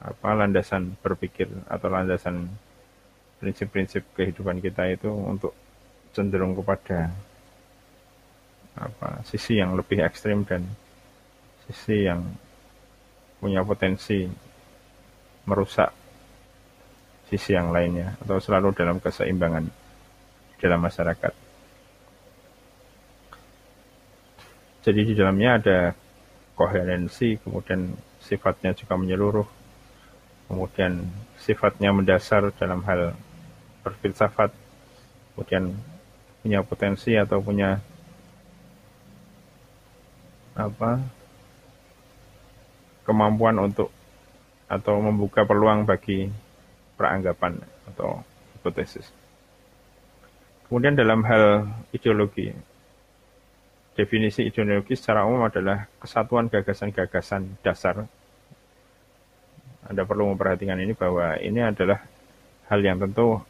[0.00, 2.50] apa landasan berpikir atau landasan
[3.40, 5.56] prinsip-prinsip kehidupan kita itu untuk
[6.12, 7.14] cenderung kepada
[8.74, 10.64] apa sisi yang lebih ekstrim dan
[11.68, 12.24] sisi yang
[13.38, 14.24] punya potensi
[15.48, 15.92] merusak
[17.30, 19.70] sisi yang lainnya atau selalu dalam keseimbangan
[20.60, 21.32] dalam masyarakat.
[24.80, 25.78] Jadi di dalamnya ada
[26.56, 29.48] koherensi, kemudian sifatnya juga menyeluruh,
[30.48, 31.04] kemudian
[31.40, 33.16] sifatnya mendasar dalam hal
[33.84, 34.52] berfilsafat,
[35.32, 35.72] kemudian
[36.40, 37.80] punya potensi atau punya
[40.56, 41.00] apa
[43.04, 43.88] kemampuan untuk
[44.70, 46.30] atau membuka peluang bagi
[46.94, 47.58] peranggapan
[47.90, 48.22] atau
[48.54, 49.10] hipotesis.
[50.70, 52.54] Kemudian dalam hal ideologi,
[53.98, 58.06] definisi ideologi secara umum adalah kesatuan gagasan-gagasan dasar.
[59.90, 62.06] Anda perlu memperhatikan ini bahwa ini adalah
[62.70, 63.42] hal yang tentu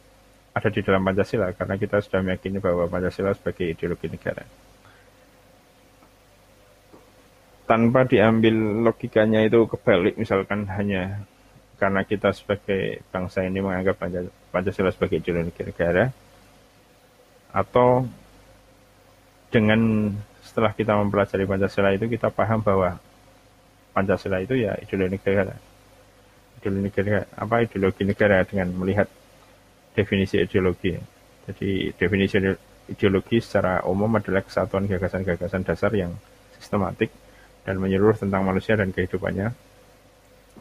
[0.57, 4.41] ada di dalam Pancasila karena kita sudah meyakini bahwa Pancasila sebagai ideologi negara.
[7.71, 11.23] Tanpa diambil logikanya itu kebalik misalkan hanya
[11.79, 13.95] karena kita sebagai bangsa ini menganggap
[14.51, 16.11] Pancasila sebagai ideologi negara
[17.55, 18.03] atau
[19.47, 20.11] dengan
[20.43, 22.99] setelah kita mempelajari Pancasila itu kita paham bahwa
[23.95, 25.55] Pancasila itu ya ideologi negara.
[26.59, 29.07] Ideologi negara apa ideologi negara dengan melihat
[29.95, 30.91] definisi ideologi.
[31.47, 32.35] Jadi definisi
[32.91, 36.11] ideologi secara umum adalah kesatuan gagasan-gagasan dasar yang
[36.59, 37.20] sistematik
[37.61, 39.53] dan menyeluruh tentang manusia dan kehidupannya,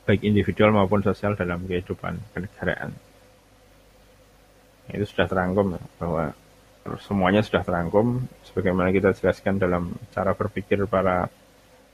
[0.04, 2.92] baik individual maupun sosial dalam kehidupan kenegaraan.
[4.90, 6.34] Itu sudah terangkum bahwa
[7.06, 8.26] semuanya sudah terangkum.
[8.50, 11.30] Sebagaimana kita jelaskan dalam cara berpikir para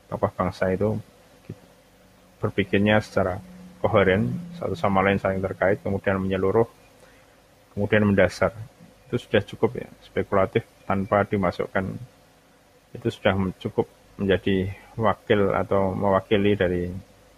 [0.09, 0.97] tokoh bangsa itu
[2.41, 3.41] berpikirnya secara
[3.81, 6.69] koheren satu sama lain saling terkait kemudian menyeluruh
[7.77, 8.57] kemudian mendasar.
[9.07, 11.85] Itu sudah cukup ya spekulatif tanpa dimasukkan.
[12.97, 13.87] Itu sudah cukup
[14.17, 16.89] menjadi wakil atau mewakili dari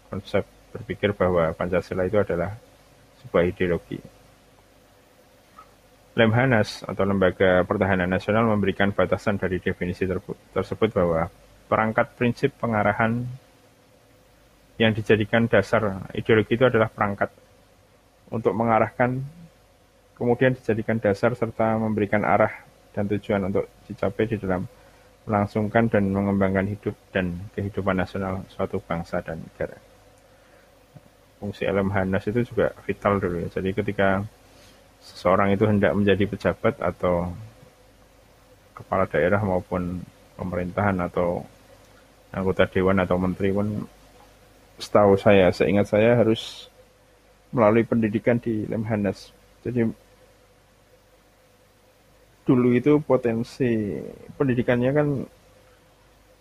[0.09, 2.55] konsep berpikir bahwa Pancasila itu adalah
[3.25, 3.99] sebuah ideologi.
[6.19, 10.03] Lemhanas atau Lembaga Pertahanan Nasional memberikan batasan dari definisi
[10.51, 11.31] tersebut bahwa
[11.71, 13.23] perangkat prinsip pengarahan
[14.79, 17.31] yang dijadikan dasar ideologi itu adalah perangkat
[18.31, 19.19] untuk mengarahkan,
[20.15, 24.67] kemudian dijadikan dasar serta memberikan arah dan tujuan untuk dicapai di dalam
[25.29, 29.77] melangsungkan dan mengembangkan hidup dan kehidupan nasional suatu bangsa dan negara.
[31.37, 33.49] Fungsi alam hanas itu juga vital dulu ya.
[33.61, 34.25] Jadi ketika
[35.05, 37.31] seseorang itu hendak menjadi pejabat atau
[38.73, 40.01] kepala daerah maupun
[40.35, 41.45] pemerintahan atau
[42.33, 43.85] anggota dewan atau menteri pun
[44.81, 46.73] setahu saya, seingat saya harus
[47.51, 49.31] melalui pendidikan di Lemhanas.
[49.67, 49.85] Jadi
[52.49, 54.01] dulu itu potensi
[54.41, 55.09] pendidikannya kan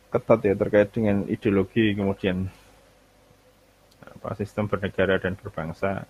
[0.07, 2.47] ketat ya terkait dengan ideologi kemudian
[4.07, 6.07] apa sistem bernegara dan berbangsa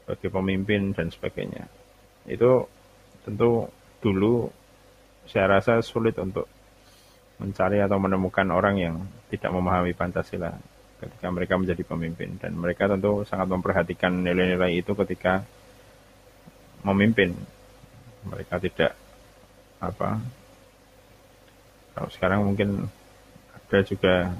[0.00, 1.68] sebagai pemimpin dan sebagainya.
[2.24, 2.64] Itu
[3.28, 3.68] tentu
[4.00, 4.48] dulu
[5.28, 6.48] saya rasa sulit untuk
[7.36, 8.96] mencari atau menemukan orang yang
[9.28, 10.56] tidak memahami Pancasila
[11.00, 15.44] ketika mereka menjadi pemimpin dan mereka tentu sangat memperhatikan nilai-nilai itu ketika
[16.84, 17.36] memimpin
[18.26, 18.92] mereka tidak
[19.80, 20.20] apa
[21.96, 22.88] kalau sekarang mungkin
[23.52, 24.32] ada juga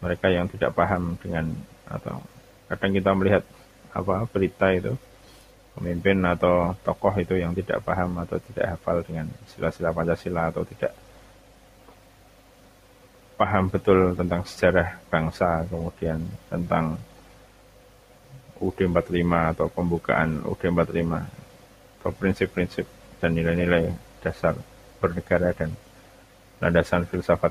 [0.00, 1.52] mereka yang tidak paham dengan
[1.88, 2.20] atau
[2.68, 3.42] kadang kita melihat
[3.92, 4.92] apa berita itu
[5.76, 10.96] pemimpin atau tokoh itu yang tidak paham atau tidak hafal dengan sila-sila Pancasila atau tidak
[13.36, 16.96] paham betul tentang sejarah bangsa, kemudian tentang
[18.56, 21.45] UD 45 atau pembukaan UD 45
[22.06, 22.86] atau prinsip-prinsip
[23.18, 23.90] dan nilai-nilai
[24.22, 24.54] dasar
[25.02, 25.74] bernegara dan
[26.62, 27.50] landasan filsafat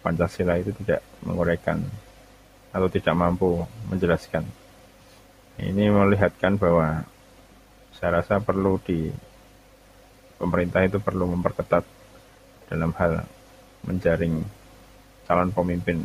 [0.00, 1.84] Pancasila itu tidak menguraikan
[2.72, 4.48] atau tidak mampu menjelaskan.
[5.60, 7.04] Ini melihatkan bahwa
[7.92, 9.12] saya rasa perlu di
[10.40, 11.84] pemerintah itu perlu memperketat
[12.72, 13.28] dalam hal
[13.84, 14.40] menjaring
[15.28, 16.00] calon pemimpin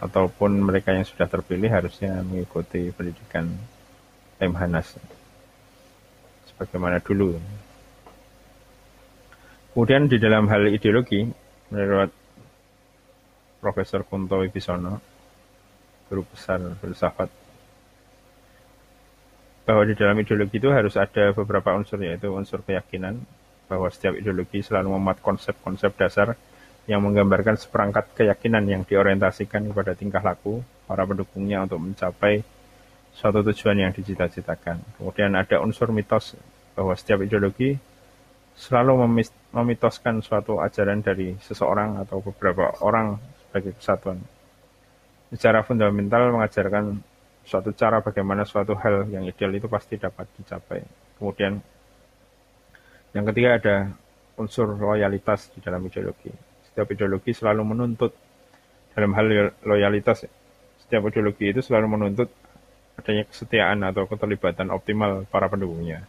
[0.00, 3.60] ataupun mereka yang sudah terpilih harusnya mengikuti pendidikan
[4.40, 4.96] Lemhanas
[6.54, 7.36] sebagaimana dulu.
[9.72, 11.24] Kemudian di dalam hal ideologi,
[11.72, 12.12] menurut
[13.62, 15.00] Profesor Kunto Wibisono,
[16.12, 17.32] guru besar filsafat,
[19.64, 23.22] bahwa di dalam ideologi itu harus ada beberapa unsur yaitu unsur keyakinan
[23.70, 26.34] bahwa setiap ideologi selalu memuat konsep-konsep dasar
[26.90, 32.42] yang menggambarkan seperangkat keyakinan yang diorientasikan kepada tingkah laku para pendukungnya untuk mencapai
[33.12, 34.98] suatu tujuan yang dicita-citakan.
[34.98, 36.36] Kemudian ada unsur mitos
[36.72, 37.76] bahwa setiap ideologi
[38.56, 43.16] selalu memitoskan suatu ajaran dari seseorang atau beberapa orang
[43.48, 44.20] sebagai kesatuan.
[45.32, 47.00] Secara fundamental mengajarkan
[47.42, 50.84] suatu cara bagaimana suatu hal yang ideal itu pasti dapat dicapai.
[51.16, 51.56] Kemudian
[53.12, 53.76] yang ketiga ada
[54.40, 56.32] unsur loyalitas di dalam ideologi
[56.72, 58.16] setiap ideologi selalu menuntut
[58.96, 60.24] dalam hal loyalitas
[60.80, 62.32] setiap ideologi itu selalu menuntut
[63.02, 66.06] adanya kesetiaan atau keterlibatan optimal para pendukungnya.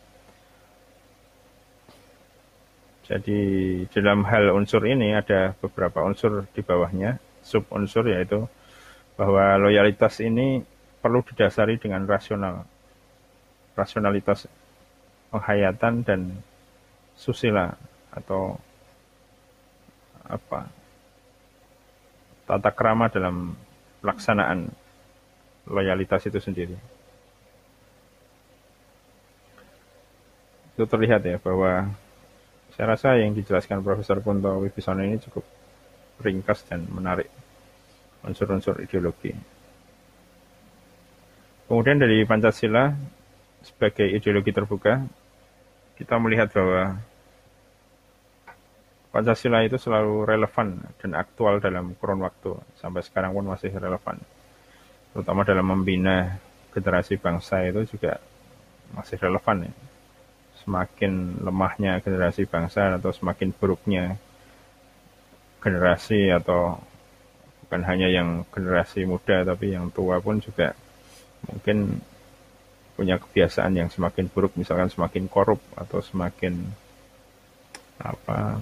[3.04, 3.42] Jadi
[3.92, 8.48] dalam hal unsur ini ada beberapa unsur di bawahnya, sub unsur yaitu
[9.20, 10.64] bahwa loyalitas ini
[11.02, 12.64] perlu didasari dengan rasional.
[13.74, 14.48] Rasionalitas
[15.34, 16.22] penghayatan dan
[17.18, 17.74] susila
[18.14, 18.56] atau
[20.24, 20.70] apa
[22.48, 23.58] tata krama dalam
[24.00, 24.72] pelaksanaan
[25.68, 26.76] loyalitas itu sendiri.
[30.74, 31.94] Itu terlihat ya bahwa
[32.74, 35.46] saya rasa yang dijelaskan Profesor Kunto Wibisono ini cukup
[36.26, 37.30] ringkas dan menarik
[38.26, 39.32] unsur-unsur ideologi.
[41.70, 42.92] Kemudian dari Pancasila
[43.64, 45.06] sebagai ideologi terbuka,
[45.96, 46.98] kita melihat bahwa
[49.14, 54.18] Pancasila itu selalu relevan dan aktual dalam kurun waktu sampai sekarang pun masih relevan
[55.14, 56.42] terutama dalam membina
[56.74, 58.18] generasi bangsa itu juga
[58.98, 59.74] masih relevan ya
[60.64, 64.16] semakin lemahnya generasi bangsa atau semakin buruknya
[65.60, 66.80] generasi atau
[67.64, 70.74] bukan hanya yang generasi muda tapi yang tua pun juga
[71.46, 72.00] mungkin
[72.94, 76.62] punya kebiasaan yang semakin buruk misalkan semakin korup atau semakin
[78.00, 78.62] apa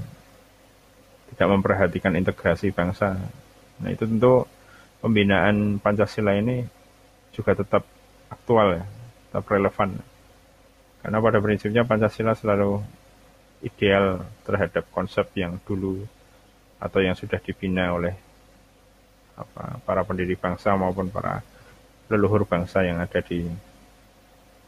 [1.32, 3.16] tidak memperhatikan integrasi bangsa.
[3.80, 4.44] Nah itu tentu
[5.02, 6.64] pembinaan Pancasila ini
[7.34, 7.84] juga tetap
[8.30, 8.84] aktual ya,
[9.28, 9.98] tetap relevan.
[11.02, 12.80] Karena pada prinsipnya Pancasila selalu
[13.66, 16.06] ideal terhadap konsep yang dulu
[16.82, 18.14] atau yang sudah dibina oleh
[19.38, 21.42] apa, para pendiri bangsa maupun para
[22.10, 23.46] leluhur bangsa yang ada di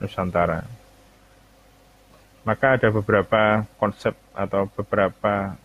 [0.01, 0.65] Nusantara.
[2.43, 5.55] Maka ada beberapa konsep atau beberapa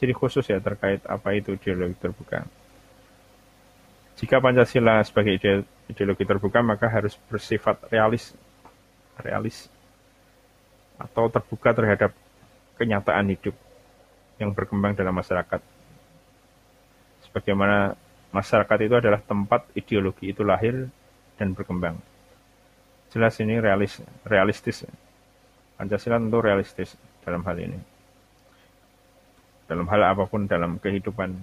[0.00, 2.48] ciri khusus ya terkait apa itu ideologi terbuka.
[4.20, 8.36] Jika Pancasila sebagai ideologi terbuka maka harus bersifat realis,
[9.18, 9.66] realis
[11.00, 12.14] atau terbuka terhadap
[12.78, 13.56] kenyataan hidup
[14.38, 15.60] yang berkembang dalam masyarakat.
[17.28, 17.94] Sebagaimana
[18.34, 20.88] masyarakat itu adalah tempat ideologi itu lahir
[21.38, 21.98] dan berkembang.
[23.12, 24.88] Jelas ini realis, realistis.
[25.76, 26.96] Pancasila tentu realistis
[27.26, 27.78] dalam hal ini.
[29.68, 31.36] Dalam hal apa pun dalam kehidupan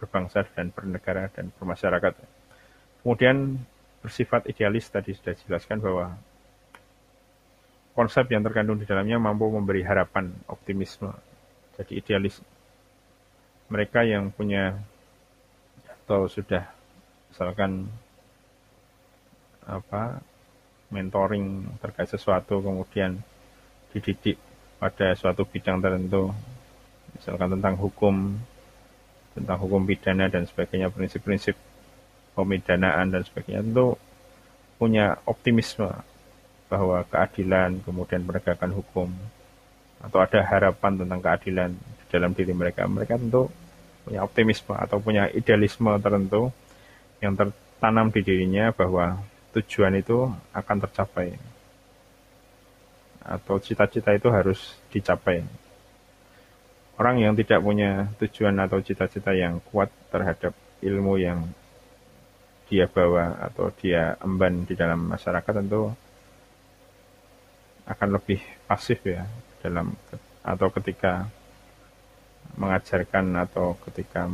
[0.00, 2.16] berbangsa dan bernegara dan bermasyarakat.
[3.04, 3.60] Kemudian
[4.00, 6.16] bersifat idealis tadi sudah dijelaskan bahwa
[7.92, 11.12] konsep yang terkandung di dalamnya mampu memberi harapan, optimisme,
[11.76, 12.40] jadi idealis.
[13.68, 14.80] Mereka yang punya
[15.84, 16.66] atau sudah
[17.30, 17.86] misalkan
[19.62, 20.18] apa
[20.90, 23.22] mentoring terkait sesuatu kemudian
[23.94, 24.34] dididik
[24.82, 26.34] pada suatu bidang tertentu
[27.14, 28.34] misalkan tentang hukum
[29.34, 31.54] tentang hukum pidana dan sebagainya, prinsip-prinsip
[32.34, 33.94] pemidanaan dan sebagainya, tentu
[34.80, 35.90] punya optimisme
[36.70, 39.08] bahwa keadilan, kemudian penegakan hukum,
[40.00, 42.88] atau ada harapan tentang keadilan di dalam diri mereka.
[42.88, 43.52] Mereka tentu
[44.06, 46.48] punya optimisme atau punya idealisme tertentu
[47.20, 49.20] yang tertanam di dirinya bahwa
[49.52, 51.36] tujuan itu akan tercapai
[53.20, 55.44] atau cita-cita itu harus dicapai
[57.00, 60.52] orang yang tidak punya tujuan atau cita-cita yang kuat terhadap
[60.84, 61.48] ilmu yang
[62.68, 65.88] dia bawa atau dia emban di dalam masyarakat tentu
[67.88, 68.38] akan lebih
[68.68, 69.24] pasif ya
[69.64, 69.96] dalam
[70.44, 71.24] atau ketika
[72.60, 74.28] mengajarkan atau ketika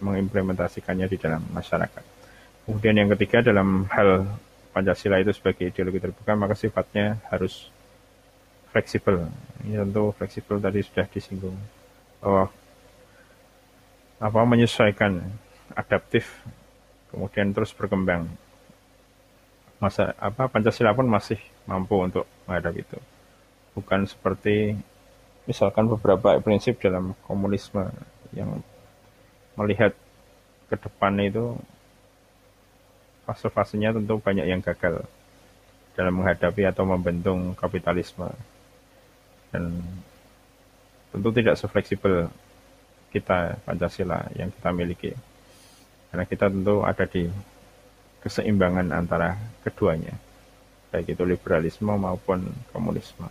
[0.00, 2.04] mengimplementasikannya di dalam masyarakat.
[2.64, 4.26] Kemudian yang ketiga dalam hal
[4.72, 7.68] Pancasila itu sebagai ideologi terbuka maka sifatnya harus
[8.76, 9.24] fleksibel.
[9.64, 11.56] Ini tentu fleksibel tadi sudah disinggung.
[12.20, 12.52] Bahwa
[14.20, 15.24] apa menyesuaikan
[15.72, 16.44] adaptif
[17.08, 18.28] kemudian terus berkembang.
[19.80, 23.00] Masa apa Pancasila pun masih mampu untuk menghadapi itu.
[23.72, 24.76] Bukan seperti
[25.48, 27.88] misalkan beberapa prinsip dalam komunisme
[28.36, 28.60] yang
[29.56, 29.96] melihat
[30.68, 31.56] ke depan itu
[33.24, 35.00] fase-fasenya tentu banyak yang gagal
[35.96, 38.28] dalam menghadapi atau membentuk kapitalisme
[39.56, 39.72] dan
[41.16, 42.28] tentu tidak sefleksibel
[43.08, 45.16] kita Pancasila yang kita miliki.
[46.12, 47.24] Karena kita tentu ada di
[48.20, 49.32] keseimbangan antara
[49.64, 50.12] keduanya
[50.92, 53.28] baik itu liberalisme maupun komunisme.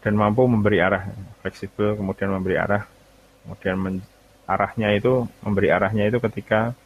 [0.00, 1.08] Dan mampu memberi arah
[1.42, 2.84] fleksibel kemudian memberi arah
[3.42, 3.96] kemudian men,
[4.46, 6.76] arahnya itu memberi arahnya itu ketika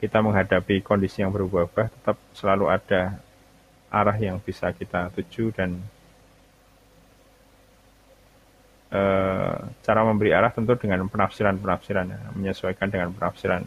[0.00, 3.18] kita menghadapi kondisi yang berubah-ubah tetap selalu ada
[3.90, 5.78] arah yang bisa kita tuju dan
[9.84, 13.62] cara memberi arah tentu dengan penafsiran-penafsiran ya, menyesuaikan dengan penafsiran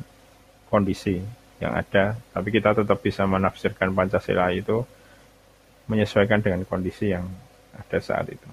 [0.70, 1.22] kondisi
[1.62, 2.18] yang ada.
[2.34, 4.82] Tapi kita tetap bisa menafsirkan Pancasila itu
[5.86, 7.30] menyesuaikan dengan kondisi yang
[7.78, 8.50] ada saat itu.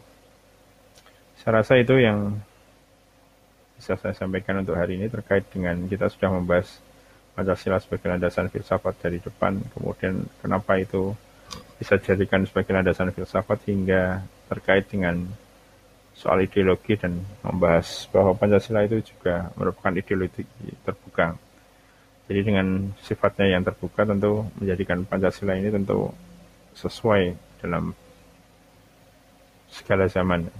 [1.40, 2.36] Saya rasa itu yang
[3.78, 6.82] bisa saya sampaikan untuk hari ini terkait dengan kita sudah membahas
[7.38, 11.14] Pancasila sebagai landasan filsafat dari depan kemudian kenapa itu
[11.78, 15.30] bisa dijadikan sebagai landasan filsafat hingga terkait dengan
[16.18, 20.42] soal ideologi dan membahas bahwa Pancasila itu juga merupakan ideologi
[20.82, 21.38] terbuka.
[22.26, 26.10] Jadi dengan sifatnya yang terbuka tentu menjadikan Pancasila ini tentu
[26.74, 27.94] sesuai dalam
[29.70, 30.50] segala zaman.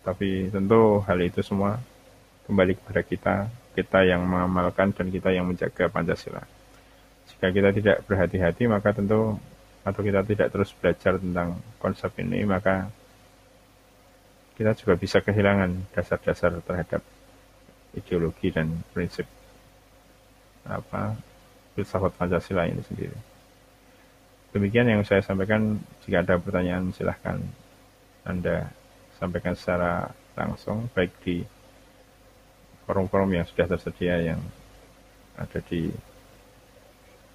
[0.00, 1.76] Tapi tentu hal itu semua
[2.48, 3.36] kembali kepada kita,
[3.76, 6.40] kita yang mengamalkan dan kita yang menjaga Pancasila.
[7.28, 9.36] Jika kita tidak berhati-hati maka tentu
[9.84, 12.90] atau kita tidak terus belajar tentang konsep ini maka
[14.56, 17.04] kita juga bisa kehilangan dasar-dasar terhadap
[17.92, 19.28] ideologi dan prinsip
[20.66, 21.14] apa
[21.76, 23.16] filsafat Pancasila ini sendiri.
[24.56, 25.76] Demikian yang saya sampaikan.
[26.02, 27.36] Jika ada pertanyaan silahkan
[28.24, 28.72] Anda
[29.20, 31.44] sampaikan secara langsung baik di
[32.88, 34.40] forum-forum yang sudah tersedia yang
[35.36, 35.92] ada di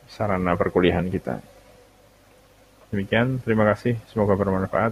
[0.10, 1.38] sarana perkuliahan kita.
[2.90, 3.96] Demikian, terima kasih.
[4.10, 4.92] Semoga bermanfaat.